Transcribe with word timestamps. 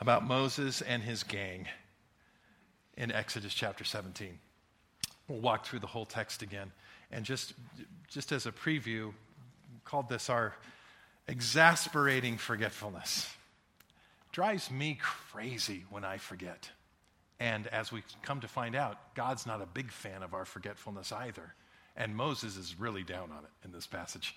about 0.00 0.26
Moses 0.26 0.82
and 0.82 1.02
his 1.02 1.22
gang 1.22 1.66
in 2.96 3.12
Exodus 3.12 3.54
chapter 3.54 3.84
17. 3.84 4.38
We'll 5.28 5.40
walk 5.40 5.66
through 5.66 5.80
the 5.80 5.86
whole 5.86 6.06
text 6.06 6.42
again. 6.42 6.70
And 7.10 7.24
just, 7.24 7.54
just 8.08 8.32
as 8.32 8.46
a 8.46 8.52
preview, 8.52 9.12
called 9.84 10.08
this 10.08 10.28
our 10.28 10.54
exasperating 11.28 12.38
forgetfulness. 12.38 13.32
Drives 14.32 14.70
me 14.70 14.98
crazy 15.00 15.84
when 15.90 16.04
I 16.04 16.18
forget. 16.18 16.70
And 17.38 17.66
as 17.68 17.92
we 17.92 18.02
come 18.22 18.40
to 18.40 18.48
find 18.48 18.74
out, 18.74 19.14
God's 19.14 19.46
not 19.46 19.60
a 19.60 19.66
big 19.66 19.90
fan 19.90 20.22
of 20.22 20.34
our 20.34 20.44
forgetfulness 20.44 21.12
either. 21.12 21.54
And 21.96 22.14
Moses 22.14 22.56
is 22.56 22.78
really 22.78 23.02
down 23.02 23.30
on 23.30 23.44
it 23.44 23.50
in 23.64 23.72
this 23.72 23.86
passage. 23.86 24.36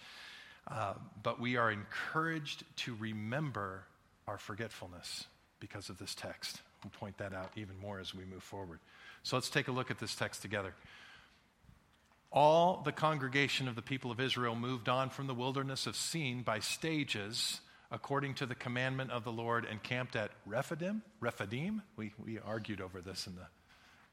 Uh, 0.68 0.94
but 1.24 1.40
we 1.40 1.58
are 1.58 1.72
encouraged 1.72 2.64
to 2.78 2.96
remember 2.96 3.84
our 4.28 4.38
forgetfulness 4.38 5.26
because 5.60 5.90
of 5.90 5.98
this 5.98 6.16
text. 6.16 6.62
We'll 6.84 6.92
point 6.92 7.18
that 7.18 7.34
out 7.34 7.52
even 7.56 7.78
more 7.80 8.00
as 8.00 8.14
we 8.14 8.24
move 8.26 8.44
forward. 8.44 8.80
So 9.24 9.36
let's 9.36 9.50
take 9.50 9.68
a 9.68 9.72
look 9.72 9.92
at 9.92 10.00
this 10.00 10.16
text 10.16 10.42
together. 10.42 10.74
All 12.32 12.82
the 12.86 12.92
congregation 12.92 13.68
of 13.68 13.76
the 13.76 13.82
people 13.82 14.12
of 14.12 14.20
Israel 14.20 14.56
moved 14.56 14.88
on 14.88 15.10
from 15.10 15.28
the 15.28 15.34
wilderness 15.34 15.88
of 15.88 15.96
Sin 15.96 16.44
by 16.44 16.60
stages 16.60 17.60
according 17.92 18.36
to 18.36 18.46
the 18.46 18.56
commandment 18.56 19.12
of 19.12 19.24
the 19.24 19.32
Lord 19.32 19.66
and 19.66 19.82
camped 19.82 20.16
at 20.16 20.32
Rephidim. 20.46 21.02
Rephidim? 21.20 21.82
We, 21.96 22.14
we 22.24 22.40
argued 22.40 22.82
over 22.82 23.02
this 23.02 23.26
in 23.26 23.36
the. 23.36 23.48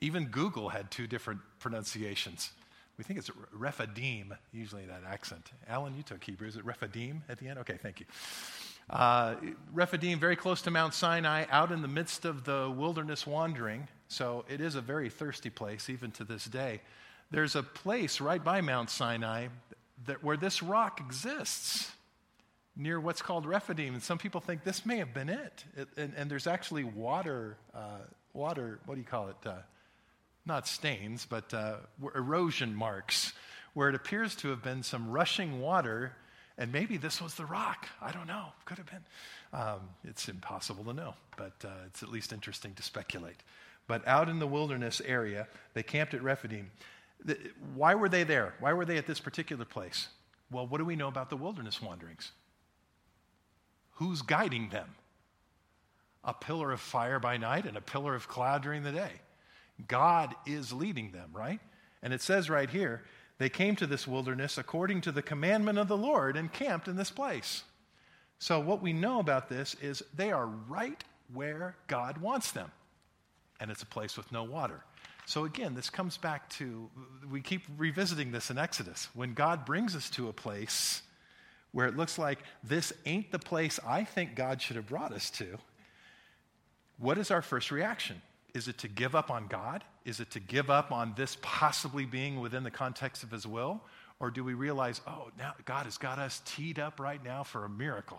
Even 0.00 0.26
Google 0.26 0.70
had 0.70 0.90
two 0.90 1.06
different 1.06 1.40
pronunciations. 1.58 2.52
We 2.96 3.04
think 3.04 3.18
it's 3.18 3.30
Rephidim, 3.52 4.34
usually 4.52 4.86
that 4.86 5.02
accent. 5.06 5.50
Alan, 5.68 5.94
you 5.94 6.02
took 6.02 6.24
Hebrew. 6.24 6.48
Is 6.48 6.56
it 6.56 6.64
Rephidim 6.64 7.22
at 7.28 7.38
the 7.38 7.48
end? 7.48 7.58
Okay, 7.60 7.78
thank 7.82 8.00
you. 8.00 8.06
Uh, 8.88 9.34
Rephidim, 9.72 10.20
very 10.20 10.36
close 10.36 10.62
to 10.62 10.70
Mount 10.70 10.94
Sinai, 10.94 11.46
out 11.50 11.72
in 11.72 11.82
the 11.82 11.88
midst 11.88 12.24
of 12.24 12.44
the 12.44 12.72
wilderness 12.74 13.26
wandering. 13.26 13.88
So 14.08 14.44
it 14.48 14.60
is 14.60 14.76
a 14.76 14.80
very 14.80 15.10
thirsty 15.10 15.50
place, 15.50 15.90
even 15.90 16.12
to 16.12 16.24
this 16.24 16.44
day. 16.44 16.80
There's 17.30 17.56
a 17.56 17.62
place 17.62 18.20
right 18.20 18.42
by 18.42 18.60
Mount 18.60 18.90
Sinai 18.90 19.48
that, 20.06 20.22
where 20.22 20.36
this 20.36 20.62
rock 20.62 21.00
exists 21.00 21.90
near 22.76 23.00
what's 23.00 23.22
called 23.22 23.46
Rephidim. 23.46 23.94
And 23.94 24.02
some 24.02 24.18
people 24.18 24.40
think 24.40 24.62
this 24.62 24.86
may 24.86 24.98
have 24.98 25.12
been 25.12 25.30
it. 25.30 25.64
it 25.76 25.88
and, 25.96 26.12
and, 26.16 26.30
there's 26.30 26.46
actually 26.46 26.84
water, 26.84 27.56
uh, 27.74 27.98
water, 28.34 28.78
what 28.86 28.94
do 28.94 29.00
you 29.00 29.06
call 29.06 29.28
it? 29.28 29.36
Uh, 29.44 29.54
not 30.44 30.68
stains, 30.68 31.26
but 31.28 31.52
uh, 31.52 31.76
erosion 32.14 32.74
marks, 32.74 33.32
where 33.74 33.88
it 33.88 33.94
appears 33.94 34.36
to 34.36 34.50
have 34.50 34.62
been 34.62 34.82
some 34.82 35.10
rushing 35.10 35.60
water, 35.60 36.12
and 36.58 36.72
maybe 36.72 36.96
this 36.96 37.20
was 37.20 37.34
the 37.34 37.44
rock. 37.44 37.86
I 38.00 38.12
don't 38.12 38.26
know. 38.26 38.46
Could 38.64 38.78
have 38.78 38.86
been. 38.86 39.04
Um, 39.52 39.80
it's 40.04 40.28
impossible 40.28 40.84
to 40.84 40.92
know, 40.94 41.14
but 41.36 41.52
uh, 41.64 41.84
it's 41.86 42.02
at 42.02 42.10
least 42.10 42.32
interesting 42.32 42.72
to 42.74 42.82
speculate. 42.82 43.36
But 43.86 44.06
out 44.08 44.28
in 44.28 44.38
the 44.38 44.46
wilderness 44.46 45.02
area, 45.04 45.46
they 45.74 45.82
camped 45.82 46.14
at 46.14 46.22
Rephidim. 46.22 46.70
Why 47.74 47.94
were 47.94 48.08
they 48.08 48.24
there? 48.24 48.54
Why 48.60 48.72
were 48.72 48.84
they 48.84 48.96
at 48.96 49.06
this 49.06 49.20
particular 49.20 49.64
place? 49.64 50.08
Well, 50.50 50.66
what 50.66 50.78
do 50.78 50.84
we 50.84 50.96
know 50.96 51.08
about 51.08 51.30
the 51.30 51.36
wilderness 51.36 51.82
wanderings? 51.82 52.32
Who's 53.92 54.22
guiding 54.22 54.70
them? 54.70 54.94
A 56.24 56.34
pillar 56.34 56.72
of 56.72 56.80
fire 56.80 57.18
by 57.20 57.36
night 57.36 57.66
and 57.66 57.76
a 57.76 57.80
pillar 57.80 58.14
of 58.14 58.28
cloud 58.28 58.62
during 58.62 58.82
the 58.82 58.92
day. 58.92 59.12
God 59.88 60.34
is 60.46 60.72
leading 60.72 61.12
them, 61.12 61.30
right? 61.32 61.60
And 62.02 62.12
it 62.12 62.22
says 62.22 62.50
right 62.50 62.68
here, 62.68 63.02
they 63.38 63.48
came 63.48 63.76
to 63.76 63.86
this 63.86 64.06
wilderness 64.06 64.56
according 64.58 65.02
to 65.02 65.12
the 65.12 65.22
commandment 65.22 65.78
of 65.78 65.88
the 65.88 65.96
Lord 65.96 66.36
and 66.36 66.52
camped 66.52 66.88
in 66.88 66.96
this 66.96 67.10
place. 67.10 67.64
So, 68.38 68.60
what 68.60 68.82
we 68.82 68.92
know 68.92 69.20
about 69.20 69.48
this 69.48 69.76
is 69.80 70.02
they 70.14 70.30
are 70.30 70.46
right 70.46 71.02
where 71.32 71.76
God 71.86 72.18
wants 72.18 72.52
them. 72.52 72.70
And 73.60 73.70
it's 73.70 73.82
a 73.82 73.86
place 73.86 74.16
with 74.16 74.30
no 74.30 74.44
water. 74.44 74.82
So, 75.24 75.44
again, 75.44 75.74
this 75.74 75.90
comes 75.90 76.16
back 76.16 76.48
to 76.50 76.88
we 77.30 77.40
keep 77.40 77.62
revisiting 77.76 78.32
this 78.32 78.50
in 78.50 78.58
Exodus. 78.58 79.08
When 79.14 79.34
God 79.34 79.64
brings 79.64 79.96
us 79.96 80.10
to 80.10 80.28
a 80.28 80.32
place 80.32 81.02
where 81.72 81.86
it 81.86 81.96
looks 81.96 82.18
like 82.18 82.38
this 82.62 82.92
ain't 83.04 83.32
the 83.32 83.38
place 83.38 83.80
I 83.86 84.04
think 84.04 84.34
God 84.34 84.62
should 84.62 84.76
have 84.76 84.86
brought 84.86 85.12
us 85.12 85.30
to, 85.30 85.58
what 86.98 87.18
is 87.18 87.30
our 87.30 87.42
first 87.42 87.70
reaction? 87.70 88.22
Is 88.56 88.68
it 88.68 88.78
to 88.78 88.88
give 88.88 89.14
up 89.14 89.30
on 89.30 89.48
God? 89.48 89.84
Is 90.06 90.18
it 90.18 90.30
to 90.30 90.40
give 90.40 90.70
up 90.70 90.90
on 90.90 91.12
this 91.14 91.36
possibly 91.42 92.06
being 92.06 92.40
within 92.40 92.64
the 92.64 92.70
context 92.70 93.22
of 93.22 93.30
His 93.30 93.46
will? 93.46 93.82
Or 94.18 94.30
do 94.30 94.42
we 94.42 94.54
realize, 94.54 95.02
oh, 95.06 95.30
now 95.38 95.52
God 95.66 95.84
has 95.84 95.98
got 95.98 96.18
us 96.18 96.40
teed 96.46 96.78
up 96.78 96.98
right 96.98 97.22
now 97.22 97.42
for 97.42 97.66
a 97.66 97.68
miracle? 97.68 98.18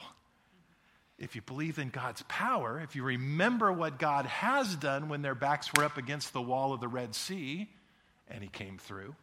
If 1.17 1.35
you 1.35 1.41
believe 1.41 1.79
in 1.79 1.89
God's 1.89 2.21
power, 2.27 2.79
if 2.79 2.95
you 2.95 3.01
remember 3.01 3.73
what 3.73 3.97
God 3.97 4.27
has 4.27 4.75
done 4.75 5.09
when 5.09 5.23
their 5.23 5.33
backs 5.33 5.71
were 5.75 5.83
up 5.83 5.97
against 5.97 6.33
the 6.33 6.41
wall 6.41 6.71
of 6.71 6.81
the 6.81 6.87
Red 6.87 7.15
Sea 7.15 7.67
and 8.29 8.43
He 8.43 8.49
came 8.49 8.77
through, 8.77 9.15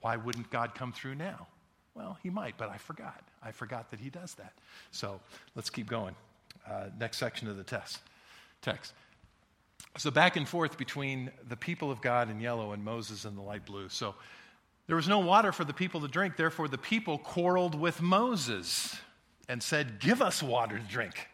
why 0.00 0.14
wouldn't 0.14 0.48
God 0.48 0.76
come 0.76 0.92
through 0.92 1.16
now? 1.16 1.48
Well, 1.96 2.18
He 2.22 2.30
might, 2.30 2.56
but 2.56 2.70
I 2.70 2.76
forgot. 2.76 3.20
I 3.42 3.50
forgot 3.50 3.90
that 3.90 3.98
He 3.98 4.10
does 4.10 4.34
that. 4.34 4.52
So 4.92 5.18
let's 5.56 5.70
keep 5.70 5.88
going. 5.88 6.14
Uh, 6.70 6.90
next 7.00 7.16
section 7.16 7.48
of 7.48 7.56
the 7.56 7.64
test, 7.64 7.98
text. 8.62 8.92
So 9.96 10.10
back 10.10 10.36
and 10.36 10.48
forth 10.48 10.76
between 10.76 11.30
the 11.48 11.56
people 11.56 11.90
of 11.90 12.00
God 12.00 12.30
in 12.30 12.40
yellow 12.40 12.72
and 12.72 12.84
Moses 12.84 13.24
in 13.24 13.36
the 13.36 13.42
light 13.42 13.64
blue. 13.64 13.88
So 13.88 14.14
there 14.86 14.96
was 14.96 15.08
no 15.08 15.20
water 15.20 15.52
for 15.52 15.64
the 15.64 15.72
people 15.72 16.00
to 16.00 16.08
drink, 16.08 16.36
therefore 16.36 16.68
the 16.68 16.78
people 16.78 17.18
quarreled 17.18 17.74
with 17.74 18.02
Moses 18.02 18.96
and 19.48 19.62
said, 19.62 20.00
Give 20.00 20.20
us 20.20 20.42
water 20.42 20.78
to 20.78 20.84
drink. 20.84 21.28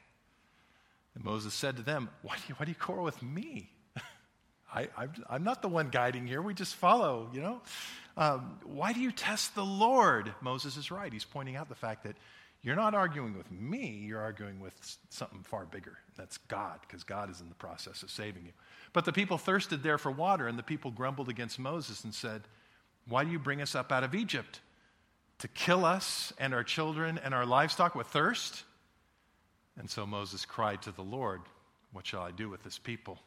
And 1.14 1.24
Moses 1.24 1.54
said 1.54 1.76
to 1.76 1.82
them, 1.82 2.10
Why 2.22 2.36
do 2.36 2.42
you, 2.48 2.54
why 2.54 2.66
do 2.66 2.70
you 2.70 2.76
quarrel 2.76 3.04
with 3.04 3.22
me? 3.22 3.70
I, 4.74 4.88
am 5.28 5.42
not 5.42 5.62
the 5.62 5.68
one 5.68 5.88
guiding 5.88 6.26
here. 6.26 6.42
We 6.42 6.54
just 6.54 6.76
follow, 6.76 7.28
you 7.32 7.40
know? 7.40 7.62
Um, 8.16 8.58
why 8.64 8.92
do 8.92 9.00
you 9.00 9.10
test 9.10 9.54
the 9.54 9.64
Lord? 9.64 10.32
Moses 10.40 10.76
is 10.76 10.90
right. 10.90 11.12
He's 11.12 11.24
pointing 11.24 11.56
out 11.56 11.68
the 11.68 11.74
fact 11.74 12.04
that 12.04 12.16
you're 12.62 12.76
not 12.76 12.94
arguing 12.94 13.36
with 13.36 13.50
me, 13.50 14.02
you're 14.06 14.20
arguing 14.20 14.60
with 14.60 14.74
something 15.08 15.42
far 15.42 15.64
bigger. 15.64 15.96
That's 16.16 16.36
God, 16.36 16.80
because 16.82 17.04
God 17.04 17.30
is 17.30 17.40
in 17.40 17.48
the 17.48 17.54
process 17.54 18.02
of 18.02 18.10
saving 18.10 18.44
you. 18.44 18.52
But 18.92 19.06
the 19.06 19.12
people 19.12 19.38
thirsted 19.38 19.82
there 19.82 19.96
for 19.96 20.10
water, 20.10 20.46
and 20.46 20.58
the 20.58 20.62
people 20.62 20.90
grumbled 20.90 21.30
against 21.30 21.58
Moses 21.58 22.04
and 22.04 22.14
said, 22.14 22.42
Why 23.08 23.24
do 23.24 23.30
you 23.30 23.38
bring 23.38 23.62
us 23.62 23.74
up 23.74 23.90
out 23.90 24.04
of 24.04 24.14
Egypt? 24.14 24.60
To 25.38 25.48
kill 25.48 25.86
us 25.86 26.34
and 26.38 26.52
our 26.52 26.62
children 26.62 27.18
and 27.24 27.32
our 27.32 27.46
livestock 27.46 27.94
with 27.94 28.08
thirst? 28.08 28.64
And 29.78 29.88
so 29.88 30.04
Moses 30.04 30.44
cried 30.44 30.82
to 30.82 30.92
the 30.92 31.02
Lord, 31.02 31.40
What 31.92 32.06
shall 32.06 32.22
I 32.22 32.30
do 32.30 32.50
with 32.50 32.62
this 32.62 32.78
people? 32.78 33.18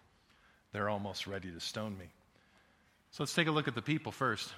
They're 0.74 0.90
almost 0.90 1.26
ready 1.26 1.52
to 1.52 1.60
stone 1.60 1.98
me. 1.98 2.06
So 3.10 3.24
let's 3.24 3.34
take 3.34 3.48
a 3.48 3.52
look 3.52 3.68
at 3.68 3.74
the 3.74 3.82
people 3.82 4.12
first. 4.12 4.54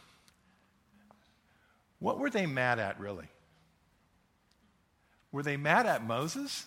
What 1.99 2.19
were 2.19 2.29
they 2.29 2.45
mad 2.45 2.79
at, 2.79 2.99
really? 2.99 3.27
Were 5.35 5.43
they 5.43 5.57
mad 5.57 5.85
at 5.85 6.01
Moses? 6.01 6.65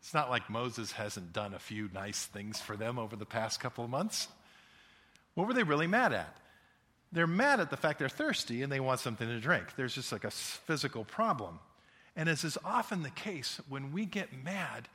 It's 0.00 0.12
not 0.12 0.28
like 0.28 0.50
Moses 0.50 0.90
hasn't 0.90 1.32
done 1.32 1.54
a 1.54 1.60
few 1.60 1.88
nice 1.94 2.26
things 2.26 2.60
for 2.60 2.76
them 2.76 2.98
over 2.98 3.14
the 3.14 3.24
past 3.24 3.60
couple 3.60 3.84
of 3.84 3.90
months. 3.90 4.26
What 5.34 5.46
were 5.46 5.54
they 5.54 5.62
really 5.62 5.86
mad 5.86 6.12
at? 6.12 6.36
They're 7.12 7.28
mad 7.28 7.60
at 7.60 7.70
the 7.70 7.76
fact 7.76 8.00
they're 8.00 8.08
thirsty 8.08 8.62
and 8.62 8.72
they 8.72 8.80
want 8.80 8.98
something 8.98 9.28
to 9.28 9.38
drink. 9.38 9.76
There's 9.76 9.94
just 9.94 10.10
like 10.10 10.24
a 10.24 10.30
physical 10.32 11.04
problem. 11.04 11.60
And 12.16 12.28
as 12.28 12.42
is 12.42 12.58
often 12.64 13.04
the 13.04 13.10
case, 13.10 13.60
when 13.68 13.92
we 13.92 14.06
get 14.06 14.30
mad, 14.42 14.88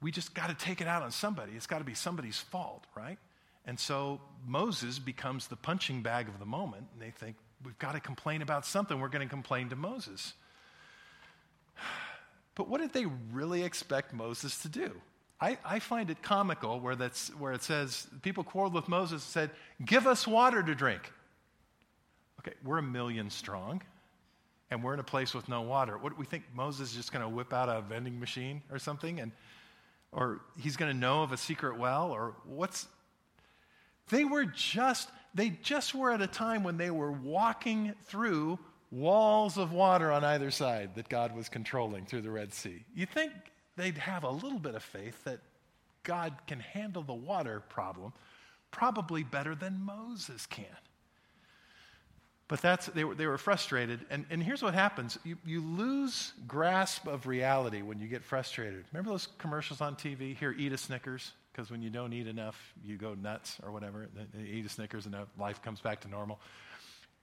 we 0.00 0.10
just 0.10 0.32
got 0.32 0.48
to 0.48 0.54
take 0.54 0.80
it 0.80 0.88
out 0.88 1.02
on 1.02 1.10
somebody. 1.10 1.52
It's 1.52 1.66
got 1.66 1.80
to 1.80 1.84
be 1.84 1.92
somebody's 1.92 2.38
fault, 2.38 2.86
right? 2.96 3.18
And 3.66 3.78
so 3.78 4.22
Moses 4.46 4.98
becomes 4.98 5.48
the 5.48 5.56
punching 5.56 6.00
bag 6.00 6.28
of 6.28 6.38
the 6.38 6.46
moment, 6.46 6.86
and 6.94 7.02
they 7.02 7.10
think, 7.10 7.36
we've 7.62 7.78
got 7.78 7.92
to 7.92 8.00
complain 8.00 8.40
about 8.40 8.64
something. 8.64 8.98
We're 8.98 9.08
going 9.08 9.28
to 9.28 9.30
complain 9.30 9.68
to 9.68 9.76
Moses. 9.76 10.32
But 12.54 12.68
what 12.68 12.80
did 12.80 12.92
they 12.92 13.06
really 13.32 13.62
expect 13.62 14.12
Moses 14.12 14.58
to 14.62 14.68
do? 14.68 14.92
I, 15.40 15.56
I, 15.64 15.78
find 15.78 16.10
it 16.10 16.22
comical 16.22 16.80
where, 16.80 16.94
that's, 16.94 17.28
where 17.36 17.52
it 17.52 17.62
says, 17.62 18.06
people 18.20 18.44
quarreled 18.44 18.74
with 18.74 18.88
Moses 18.88 19.24
and 19.24 19.32
said, 19.32 19.50
Give 19.84 20.06
us 20.06 20.26
water 20.26 20.62
to 20.62 20.74
drink. 20.74 21.10
Okay, 22.40 22.52
we're 22.62 22.78
a 22.78 22.82
million 22.82 23.30
strong, 23.30 23.80
and 24.70 24.84
we're 24.84 24.94
in 24.94 25.00
a 25.00 25.04
place 25.04 25.32
with 25.32 25.48
no 25.48 25.62
water. 25.62 25.96
What 25.96 26.10
do 26.10 26.16
we 26.18 26.26
think 26.26 26.44
Moses 26.54 26.90
is 26.90 26.96
just 26.96 27.12
going 27.12 27.22
to 27.22 27.28
whip 27.28 27.54
out 27.54 27.68
a 27.70 27.80
vending 27.80 28.20
machine 28.20 28.62
or 28.70 28.78
something, 28.78 29.20
and, 29.20 29.32
or 30.12 30.40
he's 30.58 30.76
going 30.76 30.92
to 30.92 30.96
know 30.96 31.22
of 31.22 31.32
a 31.32 31.36
secret 31.38 31.78
well, 31.78 32.10
or 32.10 32.34
what's. 32.44 32.86
They 34.10 34.24
were 34.24 34.44
just, 34.44 35.08
they 35.34 35.50
just 35.50 35.94
were 35.94 36.12
at 36.12 36.20
a 36.20 36.26
time 36.26 36.64
when 36.64 36.76
they 36.76 36.90
were 36.90 37.12
walking 37.12 37.94
through 38.06 38.58
walls 38.90 39.56
of 39.56 39.72
water 39.72 40.10
on 40.10 40.24
either 40.24 40.50
side 40.50 40.94
that 40.96 41.08
God 41.08 41.34
was 41.34 41.48
controlling 41.48 42.06
through 42.06 42.22
the 42.22 42.30
Red 42.30 42.52
Sea. 42.52 42.84
You 42.94 43.06
think 43.06 43.32
they'd 43.76 43.98
have 43.98 44.24
a 44.24 44.30
little 44.30 44.58
bit 44.58 44.74
of 44.74 44.82
faith 44.82 45.22
that 45.24 45.40
God 46.02 46.34
can 46.46 46.60
handle 46.60 47.02
the 47.02 47.14
water 47.14 47.60
problem 47.68 48.12
probably 48.70 49.22
better 49.22 49.54
than 49.54 49.84
Moses 49.84 50.46
can. 50.46 50.66
But 52.48 52.60
that's, 52.62 52.86
they, 52.86 53.04
were, 53.04 53.14
they 53.14 53.26
were 53.26 53.38
frustrated. 53.38 54.00
And, 54.10 54.26
and 54.28 54.42
here's 54.42 54.60
what 54.60 54.74
happens 54.74 55.18
you, 55.24 55.36
you 55.46 55.60
lose 55.60 56.32
grasp 56.48 57.06
of 57.06 57.28
reality 57.28 57.82
when 57.82 58.00
you 58.00 58.08
get 58.08 58.24
frustrated. 58.24 58.84
Remember 58.92 59.10
those 59.10 59.28
commercials 59.38 59.80
on 59.80 59.94
TV? 59.94 60.36
Here, 60.36 60.52
eat 60.58 60.72
a 60.72 60.76
Snickers, 60.76 61.30
because 61.52 61.70
when 61.70 61.80
you 61.80 61.90
don't 61.90 62.12
eat 62.12 62.26
enough, 62.26 62.74
you 62.84 62.96
go 62.96 63.14
nuts 63.14 63.58
or 63.62 63.70
whatever. 63.70 64.08
Eat 64.44 64.66
a 64.66 64.68
Snickers 64.68 65.06
and 65.06 65.14
life 65.38 65.62
comes 65.62 65.80
back 65.80 66.00
to 66.00 66.08
normal. 66.08 66.40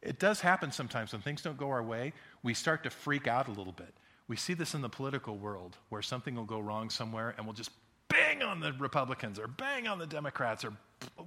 It 0.02 0.20
does 0.20 0.40
happen 0.40 0.72
sometimes 0.72 1.12
when 1.12 1.22
things 1.22 1.42
don't 1.42 1.58
go 1.58 1.70
our 1.70 1.84
way, 1.84 2.14
we 2.44 2.54
start 2.54 2.84
to 2.84 2.90
freak 2.90 3.28
out 3.28 3.48
a 3.48 3.52
little 3.52 3.74
bit. 3.74 3.94
We 4.28 4.36
see 4.36 4.54
this 4.54 4.74
in 4.74 4.82
the 4.82 4.90
political 4.90 5.38
world 5.38 5.78
where 5.90 6.02
something 6.02 6.36
will 6.36 6.44
go 6.44 6.60
wrong 6.60 6.90
somewhere 6.90 7.34
and 7.38 7.46
we'll 7.46 7.56
just 7.56 7.72
bang 8.10 8.44
on 8.44 8.60
the 8.60 8.74
Republicans 8.74 9.40
or 9.40 9.48
bang 9.48 9.88
on 9.88 10.00
the 10.00 10.08
Democrats 10.08 10.64
or 10.64 10.74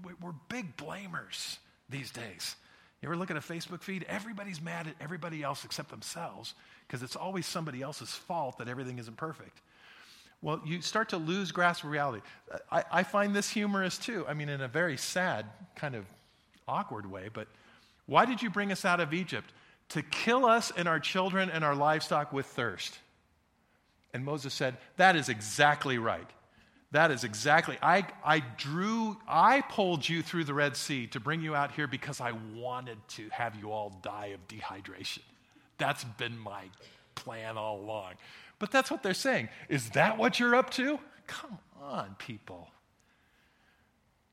we're 0.03 0.33
big 0.49 0.77
blamers 0.77 1.59
these 1.89 2.11
days. 2.11 2.57
You 3.01 3.09
ever 3.09 3.17
look 3.17 3.31
at 3.31 3.37
a 3.37 3.41
Facebook 3.41 3.83
feed? 3.83 4.05
Everybody's 4.09 4.61
mad 4.61 4.87
at 4.87 4.95
everybody 5.01 5.43
else 5.43 5.65
except 5.65 5.91
themselves 5.91 6.55
because 6.87 7.03
it's 7.03 7.17
always 7.17 7.47
somebody 7.47 7.81
else's 7.81 8.11
fault 8.11 8.59
that 8.59 8.69
everything 8.69 8.99
isn't 8.99 9.17
perfect. 9.17 9.61
Well, 10.43 10.61
you 10.65 10.81
start 10.81 11.11
to 11.11 11.17
lose 11.17 11.53
grasp 11.53 11.85
of 11.85 11.91
reality. 11.91 12.23
I, 12.71 12.85
I 12.91 13.03
find 13.03 13.35
this 13.35 13.49
humorous 13.49 13.99
too. 13.99 14.27
I 14.29 14.35
mean, 14.35 14.49
in 14.49 14.61
a 14.61 14.69
very 14.69 14.97
sad, 14.97 15.47
kind 15.77 15.95
of 15.95 16.05
awkward 16.69 17.11
way, 17.11 17.29
but 17.33 17.49
why 18.11 18.25
did 18.25 18.43
you 18.43 18.51
bring 18.51 18.73
us 18.73 18.85
out 18.85 18.99
of 18.99 19.15
Egypt? 19.15 19.53
To 19.91 20.03
kill 20.03 20.45
us 20.45 20.73
and 20.77 20.89
our 20.89 20.99
children 20.99 21.49
and 21.49 21.63
our 21.63 21.77
livestock 21.77 22.33
with 22.33 22.45
thirst. 22.45 22.99
And 24.13 24.25
Moses 24.25 24.53
said, 24.53 24.79
That 24.97 25.15
is 25.15 25.29
exactly 25.29 25.97
right. 25.97 26.29
That 26.91 27.13
is 27.13 27.23
exactly. 27.23 27.79
I, 27.81 28.05
I 28.25 28.41
drew, 28.41 29.17
I 29.29 29.61
pulled 29.61 30.09
you 30.09 30.23
through 30.23 30.43
the 30.43 30.55
Red 30.55 30.77
Sea 30.77 31.07
to 31.07 31.21
bring 31.21 31.41
you 31.41 31.55
out 31.55 31.71
here 31.71 31.87
because 31.87 32.21
I 32.21 32.33
wanted 32.57 32.99
to 33.11 33.29
have 33.31 33.55
you 33.55 33.71
all 33.71 33.97
die 34.03 34.35
of 34.35 34.49
dehydration. 34.49 35.21
That's 35.79 36.03
been 36.03 36.37
my 36.37 36.65
plan 37.15 37.57
all 37.57 37.79
along. 37.79 38.15
But 38.59 38.73
that's 38.73 38.91
what 38.91 39.05
they're 39.05 39.15
saying. 39.15 39.51
Is 39.69 39.91
that 39.91 40.19
what 40.19 40.41
you're 40.41 40.57
up 40.57 40.71
to? 40.71 40.99
Come 41.29 41.59
on, 41.81 42.17
people. 42.19 42.73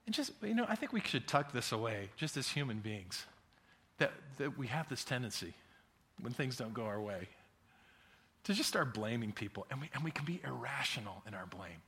And 0.07 0.15
just, 0.15 0.31
you 0.41 0.55
know, 0.55 0.65
I 0.67 0.73
think 0.73 0.93
we 0.93 1.01
should 1.01 1.27
tuck 1.27 1.51
this 1.51 1.71
away 1.71 2.09
just 2.17 2.37
as 2.37 2.49
human 2.49 2.79
beings. 2.79 3.27
That, 3.99 4.11
that 4.37 4.57
we 4.57 4.67
have 4.67 4.87
this 4.89 5.03
tendency 5.03 5.53
when 6.21 6.33
things 6.33 6.57
don't 6.57 6.73
go 6.73 6.85
our 6.85 7.01
way 7.01 7.27
to 8.43 8.53
just 8.53 8.69
start 8.69 8.93
blaming 8.93 9.31
people. 9.31 9.65
And 9.69 9.81
we, 9.81 9.89
and 9.93 10.03
we 10.03 10.11
can 10.11 10.25
be 10.25 10.39
irrational 10.43 11.21
in 11.27 11.33
our 11.33 11.45
blame. 11.45 11.81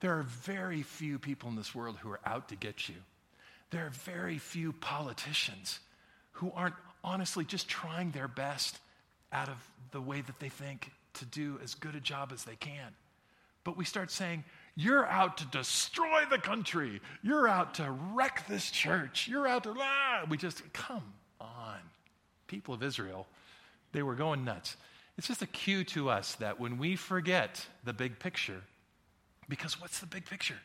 There 0.00 0.18
are 0.18 0.24
very 0.24 0.82
few 0.82 1.18
people 1.18 1.48
in 1.48 1.56
this 1.56 1.74
world 1.74 1.96
who 2.00 2.10
are 2.10 2.20
out 2.26 2.48
to 2.48 2.56
get 2.56 2.88
you. 2.88 2.96
There 3.70 3.86
are 3.86 3.90
very 3.90 4.38
few 4.38 4.72
politicians 4.72 5.78
who 6.32 6.50
aren't 6.54 6.74
honestly 7.04 7.44
just 7.44 7.68
trying 7.68 8.10
their 8.10 8.26
best 8.28 8.78
out 9.32 9.48
of 9.48 9.56
the 9.92 10.00
way 10.00 10.20
that 10.20 10.40
they 10.40 10.48
think 10.48 10.90
to 11.14 11.24
do 11.26 11.60
as 11.62 11.74
good 11.74 11.94
a 11.94 12.00
job 12.00 12.32
as 12.32 12.44
they 12.44 12.56
can. 12.56 12.92
But 13.64 13.76
we 13.76 13.84
start 13.84 14.10
saying, 14.10 14.44
You're 14.74 15.06
out 15.06 15.38
to 15.38 15.44
destroy 15.46 16.22
the 16.30 16.38
country. 16.38 17.00
You're 17.22 17.46
out 17.46 17.74
to 17.74 17.90
wreck 18.14 18.46
this 18.48 18.70
church. 18.70 19.28
You're 19.28 19.46
out 19.46 19.64
to, 19.64 19.74
ah. 19.78 20.24
We 20.28 20.36
just, 20.36 20.72
come 20.72 21.12
on. 21.40 21.78
People 22.46 22.74
of 22.74 22.82
Israel, 22.82 23.26
they 23.92 24.02
were 24.02 24.14
going 24.14 24.44
nuts. 24.44 24.76
It's 25.18 25.28
just 25.28 25.42
a 25.42 25.46
cue 25.46 25.84
to 25.84 26.08
us 26.08 26.36
that 26.36 26.58
when 26.58 26.78
we 26.78 26.96
forget 26.96 27.66
the 27.84 27.92
big 27.92 28.18
picture, 28.18 28.62
because 29.48 29.80
what's 29.80 29.98
the 30.00 30.06
big 30.06 30.24
picture? 30.24 30.58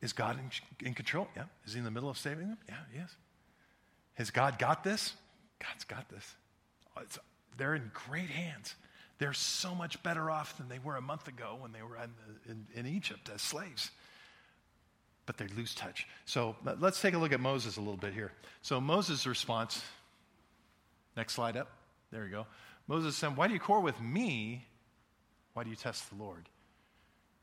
Is 0.00 0.12
God 0.12 0.38
in, 0.38 0.86
in, 0.86 0.94
control? 0.94 1.26
Yeah. 1.34 1.44
Is 1.66 1.72
he 1.72 1.78
in 1.78 1.84
the 1.84 1.90
middle 1.90 2.08
of 2.08 2.16
saving 2.16 2.48
them? 2.48 2.58
Yeah, 2.68 2.76
he 2.92 2.98
is. 3.00 3.10
Has 4.14 4.30
God 4.30 4.58
got 4.58 4.84
this? 4.84 5.14
God's 5.58 5.82
got 5.84 6.08
this. 6.08 6.36
It's, 7.00 7.18
they're 7.56 7.74
in 7.74 7.90
great 7.92 8.30
hands. 8.30 8.76
They're 9.18 9.32
so 9.32 9.74
much 9.74 10.02
better 10.02 10.30
off 10.30 10.56
than 10.58 10.68
they 10.68 10.78
were 10.78 10.96
a 10.96 11.00
month 11.00 11.26
ago 11.28 11.56
when 11.58 11.72
they 11.72 11.82
were 11.82 11.96
in, 11.96 12.66
in, 12.74 12.86
in 12.86 12.86
Egypt 12.86 13.30
as 13.34 13.42
slaves. 13.42 13.90
But 15.26 15.36
they 15.36 15.46
lose 15.48 15.74
touch. 15.74 16.06
So 16.24 16.56
let's 16.78 17.00
take 17.00 17.14
a 17.14 17.18
look 17.18 17.32
at 17.32 17.40
Moses 17.40 17.76
a 17.76 17.80
little 17.80 17.96
bit 17.96 18.14
here. 18.14 18.32
So 18.62 18.80
Moses' 18.80 19.26
response, 19.26 19.82
next 21.16 21.34
slide 21.34 21.56
up. 21.56 21.68
There 22.10 22.24
you 22.24 22.30
go. 22.30 22.46
Moses 22.86 23.16
said, 23.16 23.36
Why 23.36 23.48
do 23.48 23.54
you 23.54 23.60
quarrel 23.60 23.82
with 23.82 24.00
me? 24.00 24.64
Why 25.52 25.64
do 25.64 25.70
you 25.70 25.76
test 25.76 26.08
the 26.08 26.16
Lord? 26.16 26.48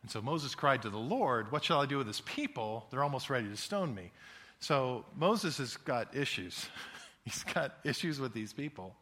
And 0.02 0.10
so 0.10 0.22
Moses 0.22 0.56
cried 0.56 0.82
to 0.84 0.90
the 0.90 0.98
Lord, 0.98 1.52
What 1.52 1.64
shall 1.64 1.82
I 1.82 1.86
do 1.86 1.98
with 1.98 2.08
this 2.08 2.22
people? 2.22 2.88
They're 2.90 3.04
almost 3.04 3.30
ready 3.30 3.50
to 3.50 3.58
stone 3.58 3.94
me. 3.94 4.12
So 4.60 5.06
Moses 5.16 5.58
has 5.58 5.78
got 5.78 6.16
issues. 6.16 6.68
He's 7.26 7.44
got 7.44 7.76
issues 7.84 8.20
with 8.20 8.34
these 8.34 8.54
people. 8.54 8.96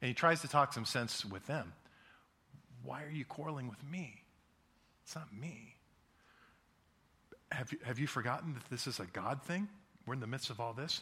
And 0.00 0.08
he 0.08 0.14
tries 0.14 0.40
to 0.42 0.48
talk 0.48 0.72
some 0.72 0.84
sense 0.84 1.24
with 1.24 1.46
them. 1.46 1.72
Why 2.82 3.04
are 3.04 3.10
you 3.10 3.24
quarreling 3.24 3.68
with 3.68 3.82
me? 3.90 4.22
It's 5.04 5.14
not 5.14 5.32
me. 5.32 5.74
Have 7.50 7.72
you, 7.72 7.78
have 7.82 7.98
you 7.98 8.06
forgotten 8.06 8.54
that 8.54 8.68
this 8.70 8.86
is 8.86 9.00
a 9.00 9.06
God 9.06 9.42
thing? 9.42 9.68
We're 10.06 10.14
in 10.14 10.20
the 10.20 10.26
midst 10.26 10.50
of 10.50 10.60
all 10.60 10.72
this. 10.72 11.00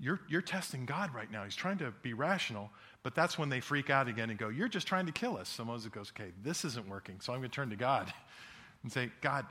You're, 0.00 0.20
you're 0.28 0.42
testing 0.42 0.86
God 0.86 1.14
right 1.14 1.30
now. 1.30 1.44
He's 1.44 1.54
trying 1.54 1.78
to 1.78 1.92
be 2.02 2.14
rational, 2.14 2.70
but 3.02 3.14
that's 3.14 3.38
when 3.38 3.48
they 3.48 3.60
freak 3.60 3.90
out 3.90 4.08
again 4.08 4.30
and 4.30 4.38
go, 4.38 4.48
You're 4.48 4.68
just 4.68 4.86
trying 4.86 5.06
to 5.06 5.12
kill 5.12 5.36
us. 5.36 5.48
So 5.48 5.64
Moses 5.64 5.88
goes, 5.88 6.10
Okay, 6.10 6.32
this 6.42 6.64
isn't 6.64 6.88
working, 6.88 7.20
so 7.20 7.32
I'm 7.32 7.38
going 7.38 7.50
to 7.50 7.54
turn 7.54 7.70
to 7.70 7.76
God 7.76 8.12
and 8.82 8.92
say, 8.92 9.10
God, 9.20 9.46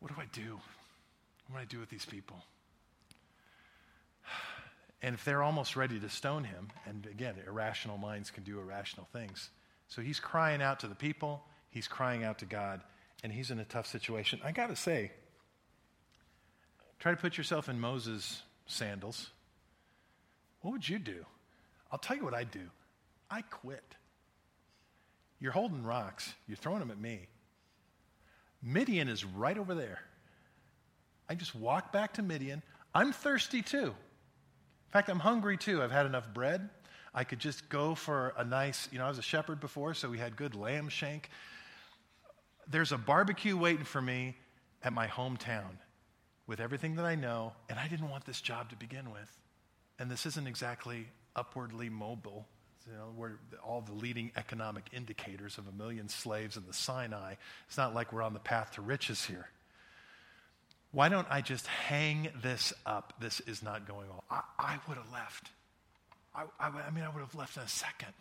what 0.00 0.14
do 0.14 0.20
I 0.20 0.26
do? 0.32 0.60
What 1.48 1.58
do 1.58 1.62
I 1.62 1.64
do 1.64 1.80
with 1.80 1.90
these 1.90 2.06
people? 2.06 2.36
And 5.02 5.14
if 5.14 5.24
they're 5.26 5.42
almost 5.42 5.76
ready 5.76 6.00
to 6.00 6.08
stone 6.08 6.42
him, 6.42 6.68
and 6.86 7.06
again, 7.06 7.34
irrational 7.46 7.98
minds 7.98 8.30
can 8.30 8.44
do 8.44 8.58
irrational 8.58 9.06
things. 9.12 9.50
So 9.88 10.02
he's 10.02 10.20
crying 10.20 10.62
out 10.62 10.80
to 10.80 10.88
the 10.88 10.94
people, 10.94 11.44
he's 11.70 11.88
crying 11.88 12.24
out 12.24 12.38
to 12.40 12.44
God, 12.44 12.82
and 13.22 13.32
he's 13.32 13.50
in 13.50 13.58
a 13.58 13.64
tough 13.64 13.86
situation. 13.86 14.40
I 14.44 14.52
got 14.52 14.68
to 14.68 14.76
say, 14.76 15.12
try 16.98 17.12
to 17.12 17.16
put 17.16 17.38
yourself 17.38 17.68
in 17.68 17.80
Moses' 17.80 18.42
sandals. 18.66 19.30
What 20.60 20.72
would 20.72 20.88
you 20.88 20.98
do? 20.98 21.24
I'll 21.92 21.98
tell 21.98 22.16
you 22.16 22.24
what 22.24 22.34
I'd 22.34 22.50
do. 22.50 22.68
I 23.30 23.42
quit. 23.42 23.94
You're 25.38 25.52
holding 25.52 25.82
rocks, 25.84 26.34
you're 26.48 26.56
throwing 26.56 26.80
them 26.80 26.90
at 26.90 27.00
me. 27.00 27.28
Midian 28.62 29.08
is 29.08 29.24
right 29.24 29.56
over 29.56 29.74
there. 29.74 30.00
I 31.28 31.34
just 31.34 31.54
walk 31.54 31.92
back 31.92 32.14
to 32.14 32.22
Midian. 32.22 32.62
I'm 32.94 33.12
thirsty 33.12 33.62
too. 33.62 33.86
In 33.86 34.92
fact, 34.92 35.08
I'm 35.08 35.18
hungry 35.18 35.56
too. 35.56 35.82
I've 35.82 35.90
had 35.90 36.06
enough 36.06 36.24
bread. 36.32 36.70
I 37.16 37.24
could 37.24 37.40
just 37.40 37.68
go 37.68 37.96
for 37.96 38.32
a 38.36 38.44
nice, 38.44 38.88
you 38.92 38.98
know, 38.98 39.06
I 39.06 39.08
was 39.08 39.18
a 39.18 39.22
shepherd 39.22 39.58
before, 39.58 39.94
so 39.94 40.08
we 40.08 40.18
had 40.18 40.36
good 40.36 40.54
lamb 40.54 40.88
shank. 40.88 41.28
There's 42.68 42.92
a 42.92 42.98
barbecue 42.98 43.56
waiting 43.56 43.84
for 43.84 44.00
me 44.00 44.36
at 44.82 44.92
my 44.92 45.08
hometown 45.08 45.78
with 46.46 46.60
everything 46.60 46.94
that 46.96 47.04
I 47.04 47.16
know, 47.16 47.54
and 47.68 47.78
I 47.78 47.88
didn't 47.88 48.08
want 48.08 48.24
this 48.24 48.40
job 48.40 48.70
to 48.70 48.76
begin 48.76 49.10
with. 49.10 49.38
And 49.98 50.08
this 50.08 50.26
isn't 50.26 50.46
exactly 50.46 51.08
upwardly 51.34 51.88
mobile 51.88 52.46
you 52.86 52.96
know, 52.96 53.12
we're 53.16 53.32
all 53.64 53.80
the 53.80 53.92
leading 53.92 54.30
economic 54.36 54.84
indicators 54.92 55.58
of 55.58 55.66
a 55.66 55.72
million 55.72 56.08
slaves 56.08 56.56
in 56.56 56.64
the 56.66 56.72
Sinai. 56.72 57.34
It's 57.66 57.76
not 57.76 57.94
like 57.94 58.12
we're 58.12 58.22
on 58.22 58.32
the 58.32 58.38
path 58.38 58.72
to 58.72 58.82
riches 58.82 59.24
here. 59.24 59.48
Why 60.92 61.08
don't 61.08 61.26
I 61.28 61.40
just 61.40 61.66
hang 61.66 62.28
this 62.42 62.72
up? 62.86 63.14
This 63.20 63.40
is 63.40 63.62
not 63.62 63.88
going 63.88 64.08
on. 64.08 64.20
I, 64.30 64.42
I 64.58 64.78
would 64.86 64.96
have 64.96 65.12
left. 65.12 65.50
I, 66.36 66.42
I, 66.60 66.68
I 66.68 66.90
mean, 66.90 67.04
I 67.04 67.08
would 67.08 67.20
have 67.20 67.34
left 67.34 67.56
in 67.56 67.62
a 67.62 67.68
second. 67.68 68.12